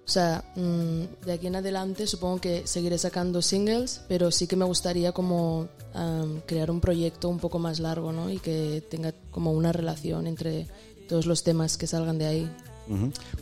sea, 0.06 0.44
mm, 0.56 1.26
de 1.26 1.32
aquí 1.34 1.48
en 1.48 1.56
adelante 1.56 2.06
supongo 2.06 2.40
que 2.40 2.68
seguiré 2.68 2.98
sacando 2.98 3.42
singles, 3.42 4.02
pero 4.08 4.30
sí 4.32 4.46
que 4.46 4.56
me 4.56 4.66
gustaría 4.66 5.12
como 5.12 5.68
am, 5.94 6.42
crear 6.46 6.70
un 6.70 6.80
proyecto 6.82 7.30
un 7.30 7.40
poco 7.40 7.58
más 7.58 7.80
largo, 7.80 8.12
¿no? 8.12 8.30
Y 8.30 8.40
que 8.40 8.84
tenga 8.90 9.14
como 9.32 9.52
una 9.54 9.72
relación 9.72 10.28
entre 10.28 10.68
todos 11.10 11.26
los 11.26 11.44
temas 11.44 11.78
que 11.78 11.88
salgan 11.88 12.18
de 12.18 12.26
ahí. 12.26 12.50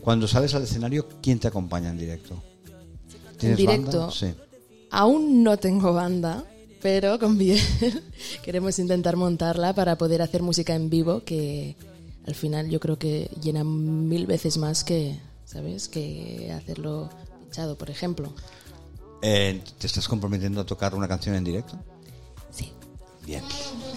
Cuando 0.02 0.28
sales 0.28 0.54
al 0.54 0.64
escenario, 0.64 1.08
¿quién 1.22 1.40
te 1.40 1.48
acompaña 1.48 1.90
en 1.90 1.98
directo? 1.98 2.42
En 3.32 3.38
¿Tienes 3.38 3.58
directo, 3.58 4.00
banda? 4.00 4.12
Sí. 4.12 4.34
aún 4.92 5.44
no 5.44 5.58
tengo 5.58 5.94
banda, 5.94 6.46
pero 6.82 7.20
con 7.20 7.38
Biel 7.38 7.62
queremos 8.44 8.80
intentar 8.80 9.16
montarla 9.16 9.74
para 9.74 9.98
poder 9.98 10.22
hacer 10.22 10.42
música 10.42 10.76
en 10.76 10.90
vivo, 10.90 11.24
que 11.24 11.76
al 12.26 12.36
final 12.36 12.70
yo 12.70 12.80
creo 12.80 12.98
que 12.98 13.30
llena 13.42 13.64
mil 13.64 14.26
veces 14.28 14.58
más 14.58 14.84
que, 14.84 15.20
¿sabes? 15.46 15.88
Que 15.88 16.52
hacerlo 16.56 17.10
pinchado, 17.42 17.78
por 17.78 17.90
ejemplo. 17.90 18.34
Eh, 19.22 19.62
¿Te 19.78 19.88
estás 19.88 20.08
comprometiendo 20.08 20.62
a 20.62 20.66
tocar 20.66 20.96
una 20.96 21.08
canción 21.08 21.36
en 21.36 21.44
directo? 21.44 21.78
Sí. 22.52 22.72
Bien, 23.26 23.44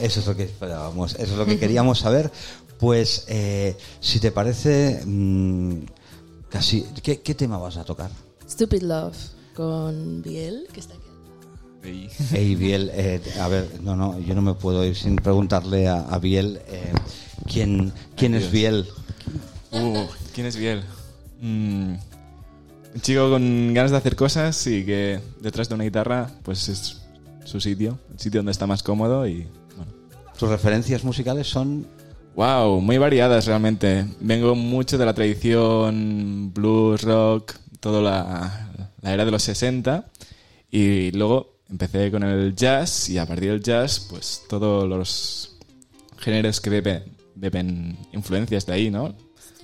eso 0.00 0.20
es 0.20 0.26
lo 0.26 0.36
que 0.36 0.44
esperábamos, 0.44 1.14
eso 1.14 1.32
es 1.32 1.38
lo 1.38 1.46
que 1.46 1.58
queríamos 1.58 1.98
saber. 2.00 2.30
Pues, 2.78 3.26
eh, 3.28 3.76
si 4.00 4.18
te 4.18 4.32
parece, 4.32 5.02
mm, 5.06 5.84
casi, 6.48 6.82
¿qué, 7.02 7.20
qué 7.20 7.34
tema 7.34 7.58
vas 7.58 7.76
a 7.76 7.84
tocar? 7.84 8.10
Stupid 8.48 8.82
Love 8.82 9.16
con 9.54 10.22
Biel, 10.22 10.66
que 10.72 10.80
está 10.80 10.94
aquí. 10.94 11.01
Hey, 11.82 12.54
Biel, 12.54 12.90
eh, 12.94 13.20
a 13.40 13.48
ver, 13.48 13.80
no, 13.82 13.96
no, 13.96 14.18
yo 14.20 14.34
no 14.34 14.42
me 14.42 14.54
puedo 14.54 14.84
ir 14.84 14.94
sin 14.94 15.16
preguntarle 15.16 15.88
a, 15.88 16.00
a 16.00 16.18
Biel 16.18 16.60
eh, 16.68 16.92
quién, 17.50 17.92
quién 18.16 18.34
es. 18.34 18.50
Biel. 18.52 18.86
Uh, 19.72 20.04
¿Quién 20.32 20.46
es 20.46 20.56
Biel? 20.56 20.82
Mm, 21.40 21.94
un 22.94 23.00
chico 23.00 23.30
con 23.30 23.74
ganas 23.74 23.90
de 23.90 23.96
hacer 23.96 24.14
cosas 24.14 24.64
y 24.66 24.84
que 24.84 25.20
detrás 25.40 25.68
de 25.68 25.74
una 25.74 25.84
guitarra, 25.84 26.30
pues 26.44 26.68
es 26.68 27.02
su 27.44 27.60
sitio, 27.60 27.98
el 28.12 28.20
sitio 28.20 28.38
donde 28.38 28.52
está 28.52 28.66
más 28.66 28.82
cómodo 28.82 29.26
y 29.26 29.46
¿Tus 30.38 30.48
referencias 30.48 31.04
musicales 31.04 31.46
son 31.46 31.86
Wow, 32.34 32.80
muy 32.80 32.96
variadas 32.96 33.44
realmente. 33.46 34.06
Vengo 34.20 34.54
mucho 34.54 34.96
de 34.96 35.04
la 35.04 35.12
tradición 35.12 36.50
blues, 36.54 37.02
rock, 37.02 37.52
toda 37.78 38.00
la, 38.00 38.70
la 39.02 39.12
era 39.12 39.24
de 39.24 39.30
los 39.30 39.42
60 39.42 40.06
y 40.70 41.10
luego 41.10 41.51
empecé 41.72 42.10
con 42.10 42.22
el 42.22 42.54
jazz 42.54 43.08
y 43.08 43.18
a 43.18 43.26
partir 43.26 43.50
del 43.50 43.62
jazz 43.62 44.06
pues 44.08 44.42
todos 44.48 44.86
los 44.88 45.56
géneros 46.18 46.60
que 46.60 46.70
beben, 46.70 47.02
beben 47.34 47.96
influencias 48.12 48.66
de 48.66 48.74
ahí, 48.74 48.90
¿no? 48.90 49.14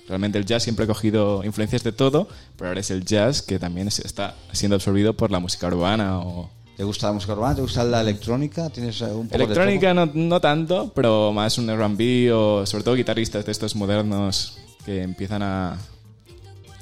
Realmente 0.07 0.39
el 0.39 0.45
jazz 0.45 0.63
siempre 0.63 0.85
ha 0.85 0.87
cogido 0.87 1.43
influencias 1.45 1.83
de 1.83 1.91
todo, 1.91 2.27
pero 2.57 2.69
ahora 2.69 2.79
es 2.81 2.89
el 2.89 3.05
jazz 3.05 3.43
que 3.43 3.59
también 3.59 3.87
está 3.87 4.35
siendo 4.51 4.75
absorbido 4.75 5.13
por 5.15 5.29
la 5.31 5.39
música 5.39 5.67
urbana 5.67 6.19
o... 6.19 6.49
¿Te 6.75 6.83
gusta 6.83 7.07
la 7.07 7.13
música 7.13 7.33
urbana? 7.33 7.55
¿Te 7.55 7.61
gusta 7.61 7.83
la 7.83 8.01
electrónica? 8.01 8.69
¿Tienes 8.69 8.99
un 9.01 9.27
poco 9.27 9.37
de 9.37 9.43
Electrónica 9.43 9.93
no, 9.93 10.09
no 10.11 10.41
tanto, 10.41 10.91
pero 10.95 11.31
más 11.31 11.57
un 11.59 11.69
R&B 11.69 12.31
o 12.33 12.65
sobre 12.65 12.83
todo 12.83 12.95
guitarristas 12.95 13.45
de 13.45 13.51
estos 13.51 13.75
modernos 13.75 14.57
que 14.85 15.03
empiezan 15.03 15.43
a, 15.43 15.73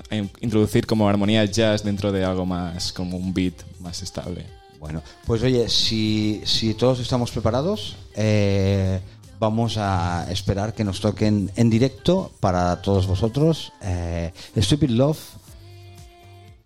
a 0.09 0.15
in- 0.15 0.32
introducir 0.39 0.86
como 0.86 1.09
armonías 1.09 1.51
jazz 1.51 1.84
dentro 1.84 2.11
de 2.13 2.23
algo 2.23 2.45
más 2.45 2.93
como 2.93 3.17
un 3.17 3.34
beat 3.34 3.55
más 3.82 4.01
estable. 4.03 4.45
Bueno, 4.80 5.01
pues 5.25 5.41
oye, 5.43 5.69
si, 5.69 6.41
si 6.45 6.73
todos 6.73 6.99
estamos 6.99 7.32
preparados, 7.32 7.95
eh, 8.15 8.99
vamos 9.39 9.78
a 9.78 10.28
esperar 10.32 10.73
que 10.73 10.84
nos 10.84 11.01
toquen 11.01 11.51
en 11.55 11.69
directo 11.69 12.32
para 12.39 12.82
todos 12.82 13.07
vosotros 13.07 13.73
eh, 13.82 14.32
Stupid 14.57 14.89
Love 14.89 15.19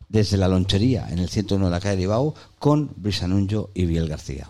desde 0.10 0.38
la 0.38 0.48
lonchería 0.48 1.08
en 1.10 1.20
el 1.20 1.30
101 1.30 1.66
de 1.66 1.72
la 1.72 1.80
calle 1.80 1.96
de 1.96 2.04
Ibao 2.04 2.36
con 2.60 2.92
Brisa 2.98 3.28
Nunjo 3.28 3.70
y 3.74 3.86
Biel 3.86 4.10
García. 4.10 4.50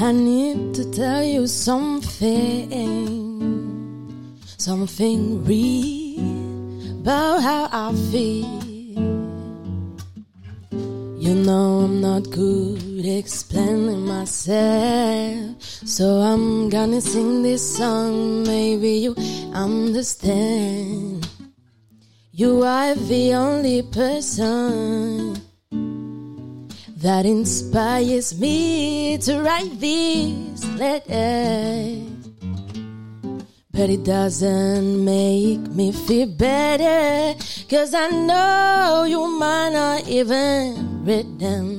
I 0.00 0.12
need 0.12 0.74
to 0.74 0.88
tell 0.92 1.24
you 1.24 1.48
something, 1.48 2.38
something 4.56 5.44
real 5.44 7.00
about 7.00 7.42
how 7.42 7.68
I 7.72 7.92
feel. 8.12 8.62
You 11.18 11.34
know 11.34 11.80
I'm 11.80 12.00
not 12.00 12.30
good 12.30 13.04
explaining 13.04 14.06
myself, 14.06 15.60
so 15.62 16.20
I'm 16.20 16.68
gonna 16.68 17.00
sing 17.00 17.42
this 17.42 17.76
song. 17.76 18.44
Maybe 18.44 18.90
you 18.98 19.16
understand. 19.52 21.28
You 22.30 22.62
are 22.62 22.94
the 22.94 23.34
only 23.34 23.82
person 23.82 25.47
that 26.98 27.24
inspires 27.24 28.38
me 28.40 29.18
to 29.18 29.40
write 29.40 29.78
these 29.78 30.64
letters. 30.74 32.02
But 33.70 33.90
it 33.90 34.02
doesn't 34.02 35.04
make 35.04 35.60
me 35.70 35.92
feel 35.92 36.26
better. 36.26 37.38
Cause 37.70 37.94
I 37.94 38.08
know 38.08 39.04
you 39.06 39.28
might 39.38 39.70
not 39.70 40.08
even 40.08 41.04
read 41.04 41.38
them. 41.38 41.78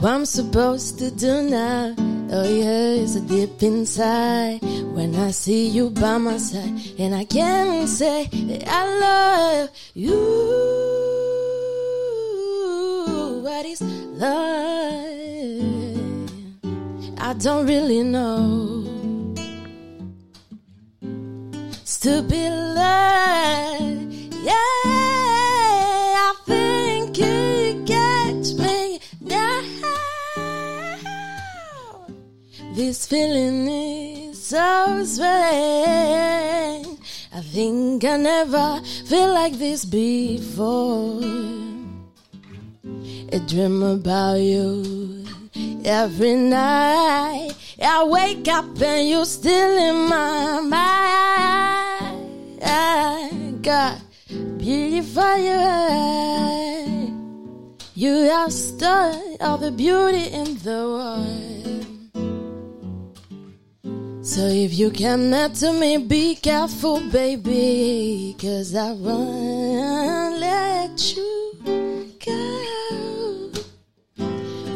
What 0.00 0.12
I'm 0.12 0.26
supposed 0.26 0.98
to 0.98 1.10
do 1.10 1.48
now? 1.48 1.94
Oh 2.34 2.44
yeah, 2.44 3.02
it's 3.02 3.14
a 3.16 3.20
deep 3.20 3.62
inside 3.62 4.60
when 4.92 5.14
I 5.14 5.30
see 5.30 5.68
you 5.68 5.90
by 5.90 6.18
my 6.18 6.36
side, 6.36 6.74
and 6.98 7.14
I 7.14 7.24
can't 7.24 7.88
say 7.88 8.26
that 8.26 8.68
I 8.68 8.98
love 8.98 9.70
you. 9.94 10.91
Love? 13.52 15.04
I 17.18 17.34
don't 17.34 17.66
really 17.66 18.02
know. 18.02 18.82
Stupid 21.84 22.50
love, 22.74 24.12
yeah. 24.42 24.54
I 26.16 26.34
think 26.46 27.18
you 27.18 27.84
get 27.84 28.54
me 28.58 28.98
now. 29.20 29.62
This 32.74 33.06
feeling 33.06 33.68
is 33.68 34.42
so 34.42 35.04
strange. 35.04 35.28
I 37.34 37.42
think 37.52 38.02
I 38.04 38.16
never 38.16 38.80
feel 39.04 39.28
like 39.34 39.58
this 39.58 39.84
before. 39.84 41.20
I 43.32 43.38
dream 43.46 43.82
about 43.82 44.34
you 44.34 45.24
every 45.84 46.34
night. 46.34 47.52
I 47.82 48.04
wake 48.04 48.46
up 48.48 48.80
and 48.80 49.08
you're 49.08 49.24
still 49.24 49.78
in 49.78 50.08
my 50.08 50.60
mind. 50.60 50.72
I 52.62 53.30
got 53.62 53.98
beautiful 54.58 55.36
your 55.38 55.58
eye. 55.58 57.12
You 57.94 58.14
have 58.30 58.52
stood 58.52 59.36
all 59.40 59.58
the 59.58 59.70
beauty 59.70 60.26
in 60.26 60.56
the 60.58 60.88
world. 60.94 61.52
So 64.24 64.46
if 64.46 64.72
you 64.78 64.90
come 64.90 65.30
not 65.30 65.54
to 65.56 65.72
me, 65.72 65.98
be 65.98 66.36
careful, 66.36 67.00
baby, 67.10 68.36
cause 68.40 68.74
I 68.74 68.92
won't 68.92 70.38
let 70.38 71.16
you 71.16 71.52
go. 72.24 72.81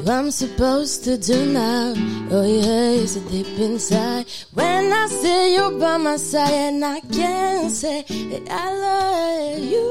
What 0.06 0.14
I'm 0.14 0.30
supposed 0.30 1.02
to 1.02 1.18
do 1.18 1.46
now, 1.52 1.92
oh 2.30 2.44
yeah, 2.46 3.02
it's 3.02 3.16
a 3.16 3.20
deep 3.28 3.58
inside. 3.58 4.26
When 4.54 4.92
I 4.92 5.08
see 5.08 5.56
you 5.56 5.80
by 5.80 5.96
my 5.96 6.16
side, 6.16 6.52
and 6.52 6.84
I 6.84 7.00
can't 7.00 7.72
say 7.72 8.02
that 8.02 8.48
I 8.48 8.72
love 8.84 9.58
you. 9.58 9.82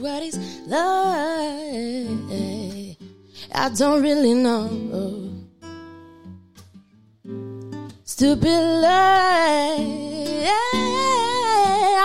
What 0.00 0.22
is 0.22 0.38
love? 0.68 1.26
I 3.52 3.68
don't 3.70 4.00
really 4.00 4.34
know. 4.34 4.70
Stupid 8.04 8.46
love. 8.46 9.80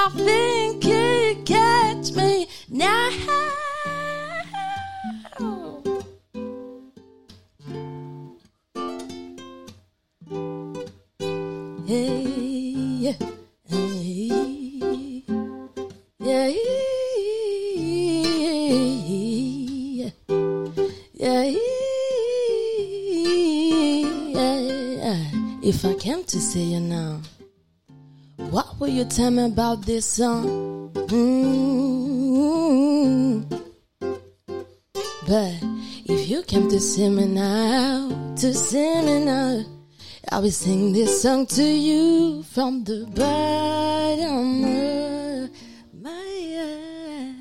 I 0.01 0.09
think 0.15 0.83
you 0.85 1.43
catch 1.45 2.13
me 2.13 2.47
now. 2.69 3.38
If 25.61 25.85
I 25.85 25.93
came 25.93 26.23
to 26.23 26.39
see 26.41 26.73
you 26.73 26.79
now, 26.79 27.21
what 28.49 28.79
will 28.79 28.87
you 28.87 29.05
tell 29.05 29.29
me 29.29 29.45
about 29.45 29.85
this 29.85 30.05
song? 30.05 30.91
Mm. 30.93 31.49
But 35.27 35.53
if 36.05 36.27
you 36.27 36.41
came 36.43 36.67
to 36.69 36.79
see 36.79 37.07
me 37.07 37.27
now, 37.27 38.09
to 38.37 38.53
see 38.53 39.01
me 39.03 39.23
now, 39.23 39.63
I 40.27 40.39
will 40.39 40.51
sing 40.51 40.93
this 40.93 41.21
song 41.21 41.45
to 41.47 41.63
you 41.63 42.43
from 42.43 42.83
the 42.83 43.05
bottom 43.15 44.63
of 44.63 45.49
my 45.93 46.53
heart. 46.55 47.35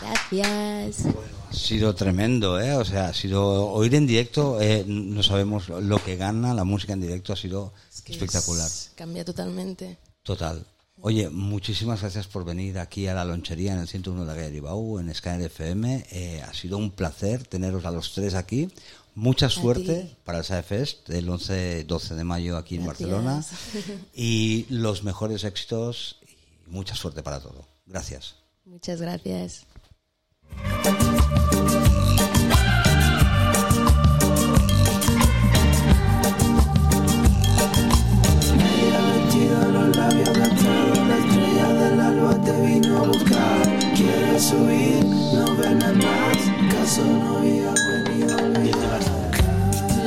Gracias. 0.00 1.04
Ha 1.48 1.52
sido 1.54 1.94
tremendo, 1.94 2.60
¿eh? 2.60 2.74
O 2.74 2.84
sea, 2.84 3.08
ha 3.08 3.14
sido 3.14 3.68
oír 3.70 3.94
en 3.94 4.06
directo, 4.06 4.60
eh, 4.60 4.84
no 4.86 5.22
sabemos 5.22 5.68
lo 5.68 6.02
que 6.02 6.16
gana 6.16 6.54
la 6.54 6.64
música 6.64 6.92
en 6.94 7.00
directo, 7.02 7.32
ha 7.32 7.36
sido 7.36 7.72
que 8.04 8.12
espectacular. 8.12 8.66
es- 8.66 8.90
cambia 8.96 9.24
totalmente. 9.24 9.98
Total. 10.22 10.64
Oye, 11.04 11.30
muchísimas 11.30 12.00
gracias 12.00 12.28
por 12.28 12.44
venir 12.44 12.78
aquí 12.78 13.08
a 13.08 13.14
la 13.14 13.24
lonchería 13.24 13.72
en 13.72 13.80
el 13.80 13.88
101 13.88 14.20
de 14.20 14.26
la 14.26 14.34
calle 14.34 14.46
Aribau, 14.46 15.00
en 15.00 15.12
Scanner 15.12 15.46
FM. 15.46 16.06
Eh, 16.12 16.42
ha 16.42 16.54
sido 16.54 16.78
un 16.78 16.92
placer 16.92 17.44
teneros 17.44 17.84
a 17.84 17.90
los 17.90 18.14
tres 18.14 18.34
aquí. 18.34 18.68
Mucha 19.16 19.48
suerte 19.48 20.16
para 20.24 20.38
el 20.38 20.44
SAE 20.44 20.62
Fest 20.62 21.08
del 21.08 21.28
11-12 21.28 22.14
de 22.14 22.22
mayo 22.22 22.56
aquí 22.56 22.76
en 22.76 22.84
Gracias. 22.84 23.10
Barcelona. 23.10 23.44
Y 24.14 24.66
los 24.68 25.02
mejores 25.02 25.42
éxitos 25.42 26.20
y 26.22 26.70
mucha 26.70 26.94
suerte 26.94 27.24
para 27.24 27.40
todo. 27.40 27.66
Gracias. 27.84 28.36
Muchas 28.64 29.00
gracias. 29.00 29.66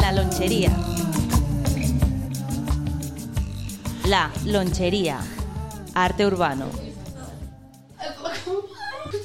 La 0.02 0.12
lonchería. 0.12 0.76
La 4.06 4.30
lonchería. 4.44 5.20
Arte 5.94 6.26
urbano. 6.26 6.66